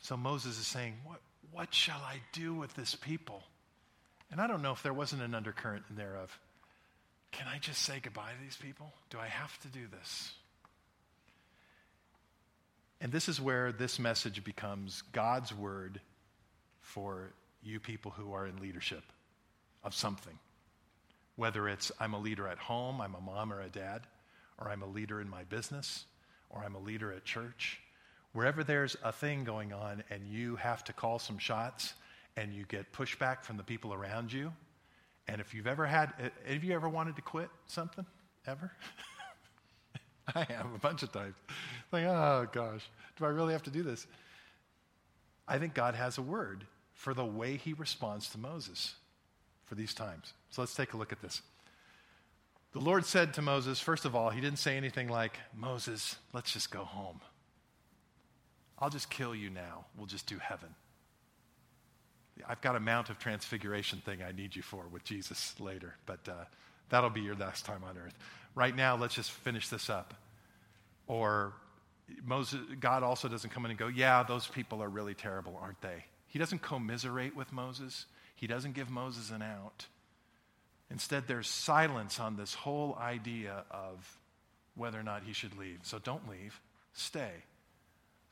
So 0.00 0.16
Moses 0.16 0.58
is 0.58 0.66
saying, 0.66 0.94
what, 1.04 1.20
what 1.52 1.72
shall 1.72 2.00
I 2.00 2.16
do 2.32 2.54
with 2.54 2.74
this 2.74 2.94
people? 2.94 3.42
And 4.30 4.40
I 4.40 4.46
don't 4.46 4.62
know 4.62 4.72
if 4.72 4.82
there 4.82 4.94
wasn't 4.94 5.22
an 5.22 5.34
undercurrent 5.34 5.84
in 5.90 5.96
there 5.96 6.16
of, 6.16 6.36
can 7.32 7.46
I 7.46 7.58
just 7.58 7.82
say 7.82 8.00
goodbye 8.02 8.32
to 8.36 8.44
these 8.44 8.56
people? 8.56 8.92
Do 9.10 9.18
I 9.18 9.26
have 9.26 9.56
to 9.60 9.68
do 9.68 9.86
this? 9.90 10.32
And 13.00 13.12
this 13.12 13.28
is 13.28 13.40
where 13.40 13.72
this 13.72 13.98
message 13.98 14.44
becomes 14.44 15.02
God's 15.12 15.54
word 15.54 16.00
for 16.80 17.32
you 17.62 17.80
people 17.80 18.10
who 18.10 18.32
are 18.32 18.46
in 18.46 18.60
leadership 18.60 19.02
of 19.84 19.94
something. 19.94 20.38
Whether 21.36 21.68
it's 21.68 21.92
I'm 22.00 22.14
a 22.14 22.18
leader 22.18 22.48
at 22.48 22.58
home, 22.58 23.00
I'm 23.00 23.14
a 23.14 23.20
mom 23.20 23.52
or 23.52 23.60
a 23.60 23.68
dad, 23.68 24.02
or 24.60 24.68
I'm 24.68 24.82
a 24.82 24.86
leader 24.86 25.20
in 25.20 25.28
my 25.28 25.44
business, 25.44 26.04
or 26.50 26.62
I'm 26.64 26.74
a 26.74 26.80
leader 26.80 27.12
at 27.12 27.24
church. 27.24 27.80
Wherever 28.32 28.62
there's 28.62 28.96
a 29.02 29.12
thing 29.12 29.44
going 29.44 29.72
on 29.72 30.04
and 30.10 30.26
you 30.26 30.56
have 30.56 30.84
to 30.84 30.92
call 30.92 31.18
some 31.18 31.38
shots 31.38 31.94
and 32.36 32.52
you 32.52 32.64
get 32.68 32.92
pushback 32.92 33.42
from 33.42 33.56
the 33.56 33.62
people 33.62 33.92
around 33.92 34.32
you, 34.32 34.52
and 35.26 35.40
if 35.40 35.54
you've 35.54 35.66
ever 35.66 35.86
had, 35.86 36.12
eh, 36.20 36.52
have 36.52 36.64
you 36.64 36.74
ever 36.74 36.88
wanted 36.88 37.16
to 37.16 37.22
quit 37.22 37.48
something? 37.66 38.04
Ever? 38.46 38.72
I 40.34 40.44
have 40.44 40.72
a 40.74 40.78
bunch 40.78 41.02
of 41.02 41.12
times. 41.12 41.34
Like, 41.92 42.04
oh 42.04 42.46
gosh, 42.52 42.88
do 43.16 43.24
I 43.24 43.28
really 43.28 43.52
have 43.52 43.62
to 43.64 43.70
do 43.70 43.82
this? 43.82 44.06
I 45.48 45.58
think 45.58 45.74
God 45.74 45.94
has 45.94 46.18
a 46.18 46.22
word 46.22 46.66
for 46.94 47.14
the 47.14 47.24
way 47.24 47.56
he 47.56 47.72
responds 47.72 48.28
to 48.30 48.38
Moses 48.38 48.94
for 49.64 49.74
these 49.74 49.94
times. 49.94 50.32
So 50.50 50.62
let's 50.62 50.74
take 50.74 50.92
a 50.92 50.96
look 50.96 51.12
at 51.12 51.20
this. 51.20 51.42
The 52.72 52.80
Lord 52.80 53.04
said 53.04 53.34
to 53.34 53.42
Moses, 53.42 53.80
first 53.80 54.04
of 54.04 54.14
all, 54.14 54.30
he 54.30 54.40
didn't 54.40 54.58
say 54.58 54.76
anything 54.76 55.08
like, 55.08 55.38
Moses, 55.54 56.16
let's 56.32 56.52
just 56.52 56.70
go 56.70 56.84
home. 56.84 57.20
I'll 58.78 58.90
just 58.90 59.10
kill 59.10 59.34
you 59.34 59.50
now. 59.50 59.86
We'll 59.96 60.06
just 60.06 60.26
do 60.26 60.38
heaven. 60.38 60.74
I've 62.48 62.60
got 62.60 62.76
a 62.76 62.80
Mount 62.80 63.10
of 63.10 63.18
Transfiguration 63.18 64.00
thing 64.04 64.22
I 64.22 64.32
need 64.32 64.56
you 64.56 64.62
for 64.62 64.86
with 64.86 65.04
Jesus 65.04 65.54
later, 65.60 65.94
but 66.06 66.20
uh, 66.28 66.44
that'll 66.88 67.10
be 67.10 67.20
your 67.20 67.34
last 67.34 67.66
time 67.66 67.82
on 67.84 67.98
earth. 67.98 68.14
Right 68.54 68.74
now, 68.74 68.96
let's 68.96 69.14
just 69.14 69.30
finish 69.30 69.68
this 69.68 69.90
up. 69.90 70.14
Or 71.06 71.52
Moses, 72.24 72.60
God 72.78 73.02
also 73.02 73.28
doesn't 73.28 73.50
come 73.50 73.64
in 73.64 73.72
and 73.72 73.78
go, 73.78 73.88
Yeah, 73.88 74.22
those 74.22 74.46
people 74.46 74.82
are 74.82 74.88
really 74.88 75.14
terrible, 75.14 75.58
aren't 75.60 75.80
they? 75.82 76.04
He 76.28 76.38
doesn't 76.38 76.62
commiserate 76.62 77.36
with 77.36 77.52
Moses, 77.52 78.06
he 78.36 78.46
doesn't 78.46 78.74
give 78.74 78.90
Moses 78.90 79.30
an 79.30 79.42
out. 79.42 79.86
Instead, 80.90 81.28
there's 81.28 81.48
silence 81.48 82.18
on 82.18 82.36
this 82.36 82.52
whole 82.52 82.96
idea 83.00 83.64
of 83.70 84.18
whether 84.74 84.98
or 84.98 85.02
not 85.02 85.22
he 85.22 85.32
should 85.32 85.56
leave. 85.56 85.78
So 85.82 85.98
don't 85.98 86.28
leave, 86.28 86.60
stay. 86.92 87.30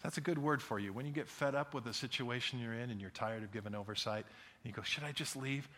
That's 0.02 0.18
a 0.18 0.20
good 0.20 0.38
word 0.38 0.62
for 0.62 0.78
you. 0.78 0.92
When 0.92 1.06
you 1.06 1.12
get 1.12 1.28
fed 1.28 1.54
up 1.54 1.74
with 1.74 1.84
the 1.84 1.92
situation 1.92 2.58
you're 2.58 2.74
in 2.74 2.90
and 2.90 3.00
you're 3.00 3.10
tired 3.10 3.42
of 3.42 3.52
giving 3.52 3.74
oversight, 3.74 4.24
and 4.24 4.64
you 4.64 4.72
go, 4.72 4.82
Should 4.82 5.04
I 5.04 5.12
just 5.12 5.36
leave? 5.36 5.68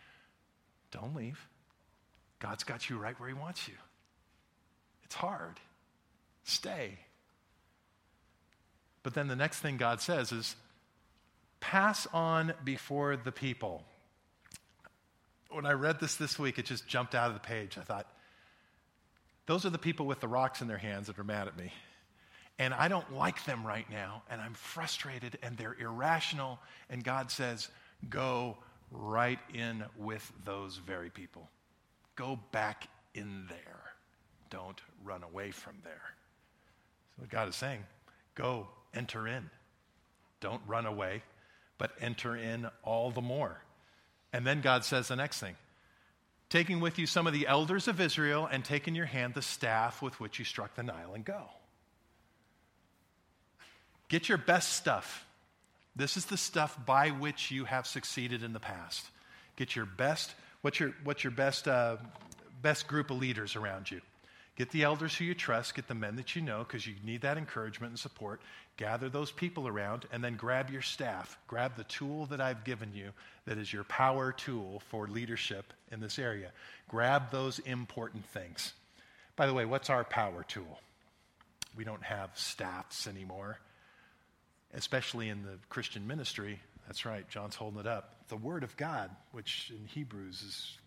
Don't 0.91 1.15
leave. 1.15 1.39
God's 2.39 2.63
got 2.63 2.89
you 2.89 2.97
right 2.97 3.19
where 3.19 3.29
He 3.29 3.35
wants 3.35 3.67
you. 3.67 3.75
It's 5.03 5.15
hard. 5.15 5.59
Stay. 6.43 6.97
But 9.03 9.13
then 9.13 9.27
the 9.27 9.35
next 9.35 9.59
thing 9.59 9.77
God 9.77 10.01
says 10.01 10.31
is, 10.31 10.55
Pass 11.59 12.07
on 12.13 12.53
before 12.63 13.15
the 13.15 13.31
people 13.31 13.83
when 15.51 15.65
I 15.65 15.73
read 15.73 15.99
this 15.99 16.15
this 16.15 16.39
week, 16.39 16.59
it 16.59 16.65
just 16.65 16.87
jumped 16.87 17.15
out 17.15 17.27
of 17.27 17.33
the 17.33 17.39
page. 17.39 17.77
I 17.77 17.81
thought, 17.81 18.07
those 19.45 19.65
are 19.65 19.69
the 19.69 19.77
people 19.77 20.05
with 20.05 20.19
the 20.19 20.27
rocks 20.27 20.61
in 20.61 20.67
their 20.67 20.77
hands 20.77 21.07
that 21.07 21.19
are 21.19 21.23
mad 21.23 21.47
at 21.47 21.57
me. 21.57 21.73
And 22.59 22.73
I 22.73 22.87
don't 22.87 23.13
like 23.13 23.43
them 23.45 23.65
right 23.65 23.89
now, 23.89 24.23
and 24.29 24.39
I'm 24.39 24.53
frustrated, 24.53 25.37
and 25.41 25.57
they're 25.57 25.75
irrational. 25.79 26.59
And 26.89 27.03
God 27.03 27.31
says, 27.31 27.69
go 28.09 28.57
right 28.91 29.39
in 29.53 29.83
with 29.97 30.31
those 30.45 30.77
very 30.77 31.09
people. 31.09 31.49
Go 32.15 32.39
back 32.51 32.87
in 33.15 33.45
there. 33.49 33.81
Don't 34.49 34.79
run 35.03 35.23
away 35.23 35.51
from 35.51 35.73
there. 35.83 36.13
So, 37.15 37.23
what 37.23 37.29
God 37.29 37.47
is 37.49 37.55
saying, 37.55 37.83
go 38.35 38.67
enter 38.93 39.27
in. 39.27 39.49
Don't 40.39 40.61
run 40.67 40.85
away, 40.85 41.23
but 41.77 41.91
enter 41.99 42.35
in 42.35 42.67
all 42.83 43.11
the 43.11 43.21
more. 43.21 43.61
And 44.33 44.45
then 44.45 44.61
God 44.61 44.85
says 44.85 45.07
the 45.07 45.15
next 45.15 45.39
thing 45.39 45.55
taking 46.49 46.81
with 46.81 46.99
you 46.99 47.07
some 47.07 47.27
of 47.27 47.33
the 47.33 47.47
elders 47.47 47.87
of 47.87 48.01
Israel 48.01 48.45
and 48.51 48.63
take 48.63 48.85
in 48.87 48.93
your 48.93 49.05
hand 49.05 49.33
the 49.33 49.41
staff 49.41 50.01
with 50.01 50.19
which 50.19 50.37
you 50.37 50.43
struck 50.43 50.75
the 50.75 50.83
Nile 50.83 51.13
and 51.13 51.23
go. 51.23 51.43
Get 54.09 54.27
your 54.27 54.37
best 54.37 54.73
stuff. 54.73 55.25
This 55.95 56.17
is 56.17 56.25
the 56.25 56.35
stuff 56.35 56.77
by 56.85 57.09
which 57.09 57.51
you 57.51 57.63
have 57.63 57.87
succeeded 57.87 58.43
in 58.43 58.51
the 58.51 58.59
past. 58.59 59.05
Get 59.55 59.77
your 59.77 59.85
best, 59.85 60.35
what's 60.61 60.77
your, 60.77 60.93
what's 61.05 61.23
your 61.23 61.31
best, 61.31 61.69
uh, 61.69 61.95
best 62.61 62.85
group 62.85 63.11
of 63.11 63.17
leaders 63.17 63.55
around 63.55 63.89
you? 63.89 64.01
Get 64.61 64.69
the 64.69 64.83
elders 64.83 65.15
who 65.15 65.25
you 65.25 65.33
trust, 65.33 65.73
get 65.73 65.87
the 65.87 65.95
men 65.95 66.17
that 66.17 66.35
you 66.35 66.41
know, 66.43 66.59
because 66.59 66.85
you 66.85 66.93
need 67.03 67.21
that 67.21 67.39
encouragement 67.39 67.89
and 67.89 67.99
support. 67.99 68.41
Gather 68.77 69.09
those 69.09 69.31
people 69.31 69.67
around, 69.67 70.05
and 70.11 70.23
then 70.23 70.35
grab 70.35 70.69
your 70.69 70.83
staff. 70.83 71.35
Grab 71.47 71.75
the 71.77 71.83
tool 71.85 72.27
that 72.27 72.39
I've 72.39 72.63
given 72.63 72.93
you 72.93 73.09
that 73.45 73.57
is 73.57 73.73
your 73.73 73.85
power 73.85 74.31
tool 74.31 74.83
for 74.89 75.07
leadership 75.07 75.73
in 75.91 75.99
this 75.99 76.19
area. 76.19 76.51
Grab 76.87 77.31
those 77.31 77.57
important 77.57 78.23
things. 78.27 78.73
By 79.35 79.47
the 79.47 79.53
way, 79.55 79.65
what's 79.65 79.89
our 79.89 80.03
power 80.03 80.45
tool? 80.47 80.79
We 81.75 81.83
don't 81.83 82.03
have 82.03 82.29
staffs 82.35 83.07
anymore, 83.07 83.57
especially 84.75 85.29
in 85.29 85.41
the 85.41 85.57
Christian 85.69 86.05
ministry. 86.05 86.59
That's 86.85 87.03
right, 87.03 87.27
John's 87.27 87.55
holding 87.55 87.79
it 87.79 87.87
up. 87.87 88.13
The 88.27 88.37
Word 88.37 88.63
of 88.63 88.77
God, 88.77 89.09
which 89.31 89.71
in 89.75 89.87
Hebrews 89.87 90.43
is 90.43 90.77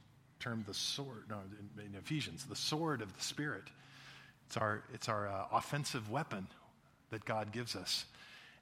termed 0.45 0.67
the 0.67 0.75
sword, 0.75 1.25
no, 1.31 1.39
in, 1.79 1.87
in 1.87 1.95
Ephesians, 1.95 2.45
the 2.45 2.55
sword 2.57 3.01
of 3.01 3.17
the 3.17 3.23
Spirit. 3.23 3.65
It's 4.47 4.59
our, 4.59 4.83
it's 4.93 5.09
our 5.09 5.27
uh, 5.27 5.47
offensive 5.53 6.11
weapon 6.11 6.47
that 7.11 7.25
God 7.25 7.51
gives 7.51 7.75
us. 7.75 8.05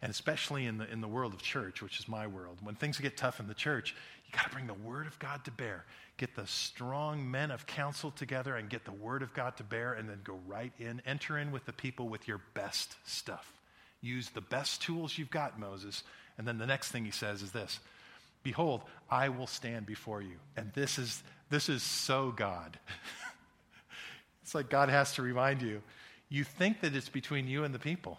And 0.00 0.10
especially 0.10 0.66
in 0.66 0.78
the, 0.78 0.90
in 0.90 1.00
the 1.00 1.08
world 1.08 1.34
of 1.34 1.42
church, 1.42 1.82
which 1.82 1.98
is 1.98 2.06
my 2.06 2.28
world, 2.28 2.58
when 2.62 2.76
things 2.76 2.98
get 2.98 3.16
tough 3.16 3.40
in 3.40 3.48
the 3.48 3.54
church, 3.54 3.96
you 4.24 4.32
got 4.32 4.44
to 4.44 4.50
bring 4.50 4.68
the 4.68 4.74
Word 4.74 5.08
of 5.08 5.18
God 5.18 5.44
to 5.44 5.50
bear. 5.50 5.84
Get 6.18 6.36
the 6.36 6.46
strong 6.46 7.28
men 7.28 7.50
of 7.50 7.66
counsel 7.66 8.12
together 8.12 8.54
and 8.54 8.70
get 8.70 8.84
the 8.84 8.92
Word 8.92 9.22
of 9.22 9.34
God 9.34 9.56
to 9.56 9.64
bear, 9.64 9.94
and 9.94 10.08
then 10.08 10.20
go 10.22 10.38
right 10.46 10.72
in. 10.78 11.02
Enter 11.04 11.36
in 11.38 11.50
with 11.50 11.64
the 11.66 11.72
people 11.72 12.08
with 12.08 12.28
your 12.28 12.40
best 12.54 12.96
stuff. 13.04 13.52
Use 14.00 14.28
the 14.30 14.40
best 14.40 14.82
tools 14.82 15.18
you've 15.18 15.30
got, 15.30 15.58
Moses. 15.58 16.04
And 16.38 16.46
then 16.46 16.58
the 16.58 16.66
next 16.66 16.92
thing 16.92 17.04
he 17.04 17.10
says 17.10 17.42
is 17.42 17.50
this 17.50 17.80
Behold, 18.42 18.82
I 19.10 19.28
will 19.28 19.46
stand 19.46 19.86
before 19.86 20.22
you. 20.22 20.36
And 20.56 20.72
this 20.74 20.98
is 20.98 21.22
this 21.52 21.68
is 21.68 21.82
so 21.82 22.32
God. 22.34 22.78
it's 24.42 24.54
like 24.54 24.70
God 24.70 24.88
has 24.88 25.14
to 25.14 25.22
remind 25.22 25.60
you. 25.60 25.82
You 26.30 26.44
think 26.44 26.80
that 26.80 26.96
it's 26.96 27.10
between 27.10 27.46
you 27.46 27.64
and 27.64 27.74
the 27.74 27.78
people. 27.78 28.18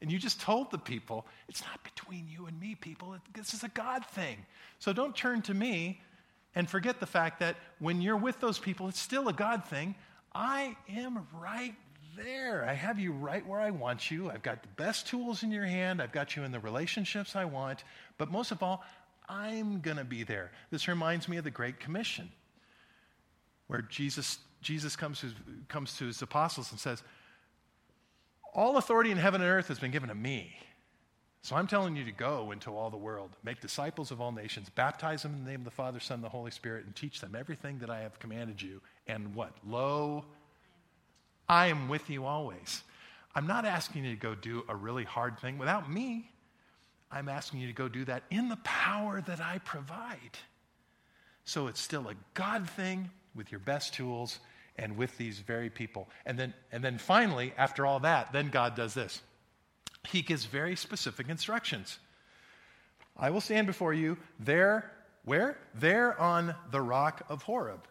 And 0.00 0.10
you 0.10 0.18
just 0.18 0.40
told 0.40 0.70
the 0.70 0.78
people, 0.78 1.26
it's 1.48 1.62
not 1.62 1.84
between 1.84 2.26
you 2.28 2.46
and 2.46 2.58
me, 2.58 2.74
people. 2.74 3.14
This 3.34 3.52
is 3.52 3.64
a 3.64 3.68
God 3.68 4.06
thing. 4.06 4.38
So 4.78 4.94
don't 4.94 5.14
turn 5.14 5.42
to 5.42 5.54
me 5.54 6.00
and 6.54 6.68
forget 6.68 7.00
the 7.00 7.06
fact 7.06 7.40
that 7.40 7.56
when 7.80 8.00
you're 8.00 8.16
with 8.16 8.40
those 8.40 8.58
people, 8.58 8.88
it's 8.88 8.98
still 8.98 9.28
a 9.28 9.32
God 9.34 9.66
thing. 9.66 9.94
I 10.34 10.74
am 10.88 11.26
right 11.38 11.74
there. 12.16 12.64
I 12.64 12.72
have 12.72 12.98
you 12.98 13.12
right 13.12 13.46
where 13.46 13.60
I 13.60 13.70
want 13.70 14.10
you. 14.10 14.30
I've 14.30 14.42
got 14.42 14.62
the 14.62 14.68
best 14.76 15.06
tools 15.06 15.42
in 15.42 15.50
your 15.50 15.66
hand. 15.66 16.00
I've 16.00 16.12
got 16.12 16.34
you 16.34 16.44
in 16.44 16.52
the 16.52 16.60
relationships 16.60 17.36
I 17.36 17.44
want. 17.44 17.84
But 18.16 18.30
most 18.30 18.52
of 18.52 18.62
all, 18.62 18.82
I'm 19.28 19.80
going 19.80 19.96
to 19.96 20.04
be 20.04 20.24
there. 20.24 20.50
This 20.70 20.88
reminds 20.88 21.28
me 21.28 21.36
of 21.36 21.44
the 21.44 21.50
Great 21.50 21.80
Commission, 21.80 22.30
where 23.66 23.82
Jesus, 23.82 24.38
Jesus 24.60 24.96
comes, 24.96 25.20
to, 25.20 25.28
comes 25.68 25.96
to 25.98 26.06
his 26.06 26.20
apostles 26.22 26.70
and 26.70 26.80
says, 26.80 27.02
All 28.54 28.76
authority 28.76 29.10
in 29.10 29.18
heaven 29.18 29.40
and 29.40 29.50
earth 29.50 29.68
has 29.68 29.78
been 29.78 29.90
given 29.90 30.08
to 30.08 30.14
me. 30.14 30.54
So 31.42 31.56
I'm 31.56 31.66
telling 31.66 31.96
you 31.96 32.04
to 32.04 32.12
go 32.12 32.52
into 32.52 32.70
all 32.70 32.88
the 32.88 32.96
world, 32.96 33.30
make 33.42 33.60
disciples 33.60 34.12
of 34.12 34.20
all 34.20 34.30
nations, 34.30 34.68
baptize 34.70 35.22
them 35.22 35.34
in 35.34 35.44
the 35.44 35.50
name 35.50 35.60
of 35.60 35.64
the 35.64 35.72
Father, 35.72 35.98
Son, 35.98 36.16
and 36.16 36.24
the 36.24 36.28
Holy 36.28 36.52
Spirit, 36.52 36.84
and 36.84 36.94
teach 36.94 37.20
them 37.20 37.34
everything 37.36 37.80
that 37.80 37.90
I 37.90 38.00
have 38.02 38.20
commanded 38.20 38.62
you. 38.62 38.80
And 39.08 39.34
what? 39.34 39.52
Lo, 39.66 40.24
I 41.48 41.66
am 41.66 41.88
with 41.88 42.08
you 42.08 42.26
always. 42.26 42.82
I'm 43.34 43.48
not 43.48 43.64
asking 43.64 44.04
you 44.04 44.10
to 44.10 44.20
go 44.20 44.36
do 44.36 44.62
a 44.68 44.76
really 44.76 45.04
hard 45.04 45.38
thing 45.40 45.58
without 45.58 45.90
me. 45.90 46.30
I'm 47.12 47.28
asking 47.28 47.60
you 47.60 47.66
to 47.66 47.74
go 47.74 47.88
do 47.88 48.06
that 48.06 48.22
in 48.30 48.48
the 48.48 48.56
power 48.64 49.20
that 49.20 49.40
I 49.40 49.58
provide. 49.58 50.38
So 51.44 51.66
it's 51.66 51.80
still 51.80 52.08
a 52.08 52.14
God 52.32 52.68
thing 52.70 53.10
with 53.34 53.52
your 53.52 53.60
best 53.60 53.92
tools 53.94 54.38
and 54.78 54.96
with 54.96 55.16
these 55.18 55.38
very 55.38 55.68
people. 55.68 56.08
And 56.24 56.38
then, 56.38 56.54
and 56.72 56.82
then 56.82 56.96
finally, 56.96 57.52
after 57.58 57.84
all 57.84 58.00
that, 58.00 58.32
then 58.32 58.48
God 58.48 58.74
does 58.74 58.94
this. 58.94 59.20
He 60.08 60.22
gives 60.22 60.46
very 60.46 60.74
specific 60.74 61.28
instructions. 61.28 61.98
I 63.16 63.28
will 63.28 63.42
stand 63.42 63.66
before 63.66 63.92
you 63.92 64.16
there, 64.40 64.90
where? 65.24 65.58
There 65.74 66.18
on 66.18 66.54
the 66.70 66.80
rock 66.80 67.22
of 67.28 67.42
Horeb. 67.42 67.86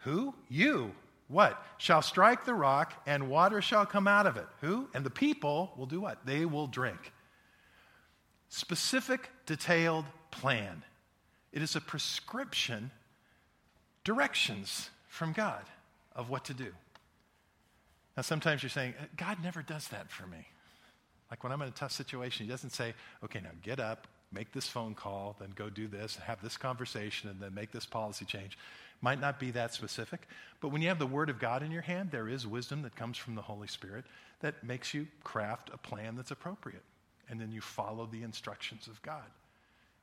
Who? 0.00 0.34
You. 0.48 0.92
What? 1.28 1.60
Shall 1.78 2.02
strike 2.02 2.44
the 2.44 2.54
rock, 2.54 2.92
and 3.06 3.30
water 3.30 3.62
shall 3.62 3.86
come 3.86 4.06
out 4.06 4.26
of 4.26 4.36
it. 4.36 4.46
Who? 4.60 4.88
And 4.94 5.04
the 5.04 5.10
people 5.10 5.72
will 5.76 5.86
do 5.86 6.00
what? 6.00 6.24
They 6.26 6.44
will 6.44 6.66
drink 6.66 7.12
specific, 8.48 9.30
detailed 9.46 10.04
plan. 10.30 10.82
It 11.52 11.62
is 11.62 11.76
a 11.76 11.80
prescription, 11.80 12.90
directions 14.04 14.90
from 15.08 15.32
God 15.32 15.62
of 16.14 16.30
what 16.30 16.44
to 16.46 16.54
do. 16.54 16.72
Now, 18.16 18.22
sometimes 18.22 18.62
you're 18.62 18.70
saying, 18.70 18.94
God 19.16 19.38
never 19.42 19.62
does 19.62 19.88
that 19.88 20.10
for 20.10 20.26
me. 20.26 20.46
Like 21.30 21.42
when 21.42 21.52
I'm 21.52 21.60
in 21.62 21.68
a 21.68 21.72
tough 21.72 21.92
situation, 21.92 22.46
He 22.46 22.50
doesn't 22.50 22.70
say, 22.70 22.94
okay, 23.24 23.40
now 23.40 23.50
get 23.62 23.80
up, 23.80 24.06
make 24.32 24.52
this 24.52 24.68
phone 24.68 24.94
call, 24.94 25.36
then 25.38 25.52
go 25.54 25.68
do 25.68 25.88
this, 25.88 26.16
have 26.16 26.42
this 26.42 26.56
conversation, 26.56 27.30
and 27.30 27.40
then 27.40 27.54
make 27.54 27.72
this 27.72 27.86
policy 27.86 28.24
change. 28.24 28.56
Might 29.02 29.20
not 29.20 29.38
be 29.38 29.50
that 29.50 29.74
specific, 29.74 30.26
but 30.60 30.68
when 30.68 30.80
you 30.80 30.88
have 30.88 30.98
the 30.98 31.06
Word 31.06 31.28
of 31.28 31.38
God 31.38 31.62
in 31.62 31.70
your 31.70 31.82
hand, 31.82 32.10
there 32.10 32.28
is 32.28 32.46
wisdom 32.46 32.82
that 32.82 32.96
comes 32.96 33.18
from 33.18 33.34
the 33.34 33.42
Holy 33.42 33.68
Spirit 33.68 34.04
that 34.40 34.64
makes 34.64 34.94
you 34.94 35.06
craft 35.22 35.70
a 35.72 35.76
plan 35.76 36.16
that's 36.16 36.30
appropriate 36.30 36.82
and 37.28 37.40
then 37.40 37.52
you 37.52 37.60
follow 37.60 38.06
the 38.06 38.22
instructions 38.22 38.86
of 38.86 39.00
God. 39.02 39.24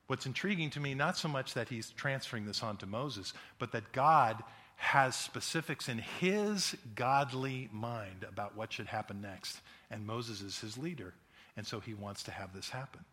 What's 0.07 0.25
intriguing 0.25 0.69
to 0.71 0.79
me, 0.79 0.93
not 0.93 1.17
so 1.17 1.27
much 1.27 1.53
that 1.53 1.69
he's 1.69 1.91
transferring 1.91 2.45
this 2.45 2.61
on 2.61 2.77
to 2.77 2.85
Moses, 2.85 3.33
but 3.57 3.71
that 3.71 3.91
God 3.93 4.43
has 4.75 5.15
specifics 5.15 5.87
in 5.87 5.99
his 6.19 6.75
godly 6.95 7.69
mind 7.71 8.25
about 8.27 8.57
what 8.57 8.73
should 8.73 8.87
happen 8.87 9.21
next. 9.21 9.59
And 9.89 10.05
Moses 10.05 10.41
is 10.41 10.59
his 10.59 10.77
leader. 10.77 11.13
And 11.55 11.65
so 11.65 11.79
he 11.79 11.93
wants 11.93 12.23
to 12.23 12.31
have 12.31 12.53
this 12.53 12.69
happen. 12.69 13.05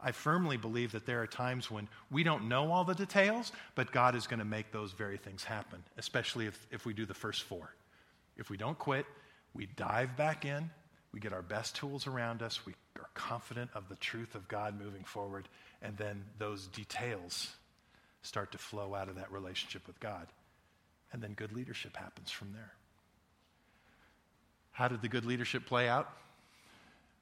I 0.00 0.12
firmly 0.12 0.58
believe 0.58 0.92
that 0.92 1.06
there 1.06 1.22
are 1.22 1.26
times 1.26 1.70
when 1.70 1.88
we 2.10 2.22
don't 2.22 2.48
know 2.48 2.70
all 2.70 2.84
the 2.84 2.94
details, 2.94 3.50
but 3.74 3.92
God 3.92 4.14
is 4.14 4.26
going 4.26 4.38
to 4.38 4.44
make 4.44 4.70
those 4.70 4.92
very 4.92 5.16
things 5.16 5.42
happen, 5.42 5.82
especially 5.96 6.46
if, 6.46 6.66
if 6.70 6.84
we 6.84 6.92
do 6.92 7.06
the 7.06 7.14
first 7.14 7.44
four. 7.44 7.74
If 8.36 8.50
we 8.50 8.58
don't 8.58 8.78
quit, 8.78 9.06
we 9.54 9.66
dive 9.74 10.16
back 10.16 10.44
in, 10.44 10.70
we 11.12 11.20
get 11.20 11.32
our 11.32 11.42
best 11.42 11.76
tools 11.76 12.06
around 12.06 12.42
us, 12.42 12.64
we 12.66 12.74
are 12.98 13.08
confident 13.14 13.70
of 13.74 13.88
the 13.88 13.96
truth 13.96 14.34
of 14.34 14.46
God 14.48 14.78
moving 14.78 15.04
forward, 15.04 15.48
and 15.82 15.96
then 15.96 16.24
those 16.38 16.66
details 16.68 17.54
start 18.22 18.52
to 18.52 18.58
flow 18.58 18.94
out 18.94 19.08
of 19.08 19.16
that 19.16 19.30
relationship 19.30 19.86
with 19.86 19.98
God. 20.00 20.26
And 21.12 21.22
then 21.22 21.32
good 21.32 21.52
leadership 21.52 21.96
happens 21.96 22.30
from 22.30 22.52
there. 22.52 22.72
How 24.72 24.88
did 24.88 25.00
the 25.00 25.08
good 25.08 25.24
leadership 25.24 25.64
play 25.64 25.88
out? 25.88 26.12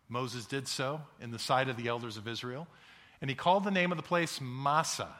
Moses 0.08 0.46
did 0.46 0.66
so 0.66 1.00
in 1.20 1.30
the 1.30 1.38
sight 1.38 1.68
of 1.68 1.76
the 1.76 1.88
elders 1.88 2.16
of 2.16 2.26
Israel, 2.26 2.66
and 3.20 3.30
he 3.30 3.36
called 3.36 3.64
the 3.64 3.70
name 3.70 3.92
of 3.92 3.96
the 3.96 4.02
place 4.02 4.40
Massah 4.40 5.16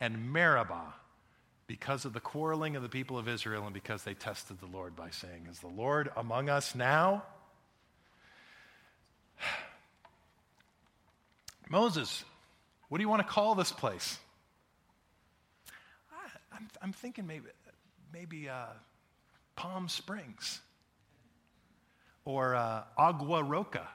and 0.00 0.32
Meribah 0.32 0.94
because 1.66 2.04
of 2.04 2.12
the 2.12 2.20
quarreling 2.20 2.76
of 2.76 2.82
the 2.82 2.88
people 2.88 3.18
of 3.18 3.28
Israel 3.28 3.64
and 3.64 3.72
because 3.72 4.04
they 4.04 4.14
tested 4.14 4.60
the 4.60 4.66
Lord 4.66 4.94
by 4.94 5.10
saying, 5.10 5.46
Is 5.50 5.60
the 5.60 5.68
Lord 5.68 6.10
among 6.16 6.48
us 6.48 6.74
now? 6.74 7.22
Moses, 11.68 12.24
what 12.88 12.98
do 12.98 13.02
you 13.02 13.08
want 13.08 13.22
to 13.22 13.28
call 13.28 13.54
this 13.54 13.72
place? 13.72 14.18
I, 16.12 16.56
am 16.56 16.68
I'm 16.82 16.92
thinking 16.92 17.26
maybe, 17.26 17.46
maybe 18.12 18.48
uh, 18.48 18.66
Palm 19.56 19.88
Springs 19.88 20.60
or 22.24 22.54
uh, 22.54 22.82
Agua 22.96 23.42
Roca. 23.42 23.88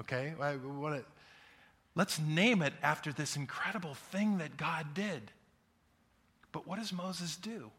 Okay? 0.00 0.34
I 0.40 0.56
want 0.56 0.96
to, 0.96 1.04
let's 1.94 2.18
name 2.18 2.62
it 2.62 2.72
after 2.82 3.12
this 3.12 3.36
incredible 3.36 3.94
thing 3.94 4.38
that 4.38 4.56
God 4.56 4.94
did. 4.94 5.30
But 6.52 6.66
what 6.66 6.78
does 6.78 6.92
Moses 6.92 7.36
do? 7.36 7.70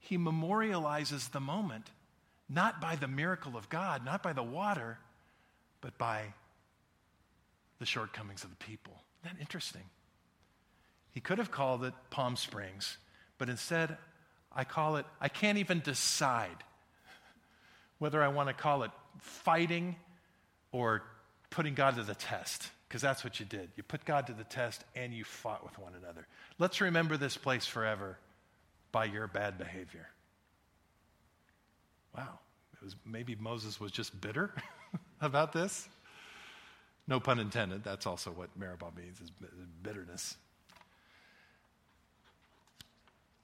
He 0.00 0.18
memorializes 0.18 1.30
the 1.30 1.40
moment, 1.40 1.90
not 2.48 2.80
by 2.80 2.96
the 2.96 3.08
miracle 3.08 3.56
of 3.56 3.68
God, 3.68 4.04
not 4.04 4.22
by 4.22 4.32
the 4.32 4.42
water, 4.42 4.98
but 5.80 5.96
by 5.98 6.34
the 7.78 7.86
shortcomings 7.86 8.44
of 8.44 8.50
the 8.50 8.56
people. 8.56 8.94
Isn't 9.22 9.36
that 9.36 9.40
interesting? 9.40 9.84
He 11.12 11.20
could 11.20 11.38
have 11.38 11.50
called 11.50 11.84
it 11.84 11.94
Palm 12.10 12.36
Springs, 12.36 12.98
but 13.38 13.48
instead, 13.48 13.96
I 14.52 14.64
call 14.64 14.96
it, 14.96 15.06
I 15.20 15.28
can't 15.28 15.58
even 15.58 15.80
decide 15.80 16.64
whether 17.98 18.22
I 18.22 18.28
want 18.28 18.48
to 18.48 18.54
call 18.54 18.82
it 18.82 18.90
fighting 19.20 19.96
or 20.72 21.02
putting 21.50 21.74
God 21.74 21.96
to 21.96 22.02
the 22.02 22.14
test, 22.14 22.70
because 22.88 23.02
that's 23.02 23.24
what 23.24 23.40
you 23.40 23.46
did. 23.46 23.70
You 23.76 23.82
put 23.82 24.04
God 24.04 24.26
to 24.28 24.32
the 24.32 24.44
test 24.44 24.84
and 24.94 25.12
you 25.12 25.24
fought 25.24 25.64
with 25.64 25.78
one 25.78 25.92
another. 26.00 26.26
Let's 26.58 26.80
remember 26.80 27.16
this 27.16 27.36
place 27.36 27.66
forever 27.66 28.18
by 28.92 29.06
your 29.06 29.26
bad 29.26 29.58
behavior. 29.58 30.08
Wow. 32.16 32.38
It 32.74 32.84
was, 32.84 32.96
maybe 33.04 33.34
Moses 33.34 33.80
was 33.80 33.90
just 33.90 34.18
bitter 34.20 34.52
about 35.20 35.52
this. 35.52 35.88
No 37.06 37.20
pun 37.20 37.38
intended. 37.38 37.84
That's 37.84 38.06
also 38.06 38.30
what 38.30 38.50
Meribah 38.56 38.92
means, 38.96 39.20
is 39.20 39.30
bitterness. 39.82 40.36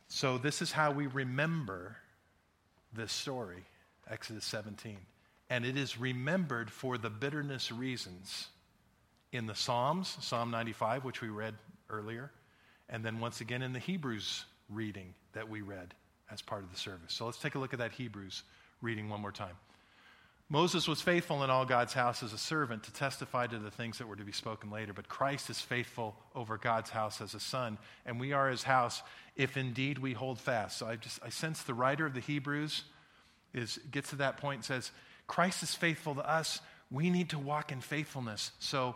So 0.09 0.38
this 0.38 0.62
is 0.62 0.71
how 0.71 0.93
we 0.93 1.07
remember 1.07 1.97
this 2.93 3.11
story, 3.11 3.64
Exodus 4.09 4.45
17. 4.45 4.99
And 5.50 5.64
it 5.64 5.76
is 5.76 5.99
remembered 5.99 6.71
for 6.71 6.99
the 6.99 7.11
bitterness 7.11 7.73
reasons 7.73 8.49
in 9.33 9.47
the 9.47 9.54
Psalms, 9.54 10.16
Psalm 10.21 10.50
95, 10.50 11.04
which 11.04 11.21
we 11.21 11.28
read 11.28 11.54
earlier, 11.90 12.31
and 12.88 13.04
then 13.04 13.19
once 13.19 13.40
again 13.40 13.62
in 13.62 13.73
the 13.73 13.78
Hebrews 13.78 14.45
reading 14.69 15.14
that 15.33 15.49
we 15.49 15.62
read 15.62 15.95
as 16.31 16.40
part 16.40 16.62
of 16.62 16.71
the 16.71 16.78
service. 16.78 17.12
So 17.12 17.26
let's 17.26 17.38
take 17.38 17.57
a 17.57 17.59
look 17.59 17.73
at 17.73 17.78
that 17.81 17.93
Hebrews 17.93 18.45
reading 18.81 19.09
one 19.09 19.21
more 19.21 19.33
time. 19.33 19.57
Moses 20.54 20.87
was 20.87 21.00
faithful 21.00 21.42
in 21.42 21.50
all 21.50 21.66
God's 21.66 21.94
house 21.94 22.23
as 22.23 22.32
a 22.32 22.38
servant 22.38 22.84
to 22.84 22.92
testify 22.92 23.49
to 23.49 23.58
the 23.58 23.73
things 23.73 23.99
that 23.99 24.06
were 24.06 24.14
to 24.14 24.23
be 24.23 24.30
spoken 24.30 24.70
later, 24.70 24.92
but 24.92 25.08
Christ 25.08 25.50
is 25.50 25.61
faithful 25.61 26.14
over 26.32 26.58
God's 26.58 26.90
house 26.90 27.20
as 27.20 27.34
a 27.34 27.40
son, 27.40 27.76
and 28.06 28.20
we 28.20 28.32
are 28.32 28.49
his 28.49 28.62
house 28.62 29.02
if 29.34 29.56
indeed 29.56 29.99
we 29.99 30.12
hold 30.12 30.38
fast. 30.38 30.78
So 30.78 30.86
I 30.86 30.95
just 30.95 31.19
I 31.25 31.30
sense 31.30 31.64
the 31.64 31.75
writer 31.75 32.06
of 32.06 32.14
the 32.14 32.21
Hebrews 32.21 32.84
is 33.52 33.80
gets 33.90 34.10
to 34.10 34.17
that 34.17 34.36
point 34.36 34.58
and 34.58 34.64
says, 34.64 34.93
Christ 35.26 35.64
is 35.64 35.75
faithful 35.75 36.14
to 36.14 36.30
us. 36.30 36.60
We 36.88 37.10
need 37.10 37.30
to 37.30 37.38
walk 37.40 37.73
in 37.73 37.80
faithfulness. 37.80 38.52
So 38.60 38.95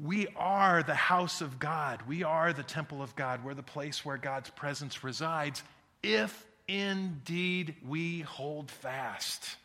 we 0.00 0.28
are 0.36 0.84
the 0.84 0.94
house 0.94 1.40
of 1.40 1.58
God. 1.58 2.02
We 2.06 2.22
are 2.22 2.52
the 2.52 2.62
temple 2.62 3.02
of 3.02 3.16
God. 3.16 3.44
We're 3.44 3.54
the 3.54 3.64
place 3.64 4.04
where 4.04 4.18
God's 4.18 4.50
presence 4.50 5.02
resides 5.02 5.64
if 6.04 6.46
indeed 6.68 7.74
we 7.84 8.20
hold 8.20 8.70
fast 8.70 9.56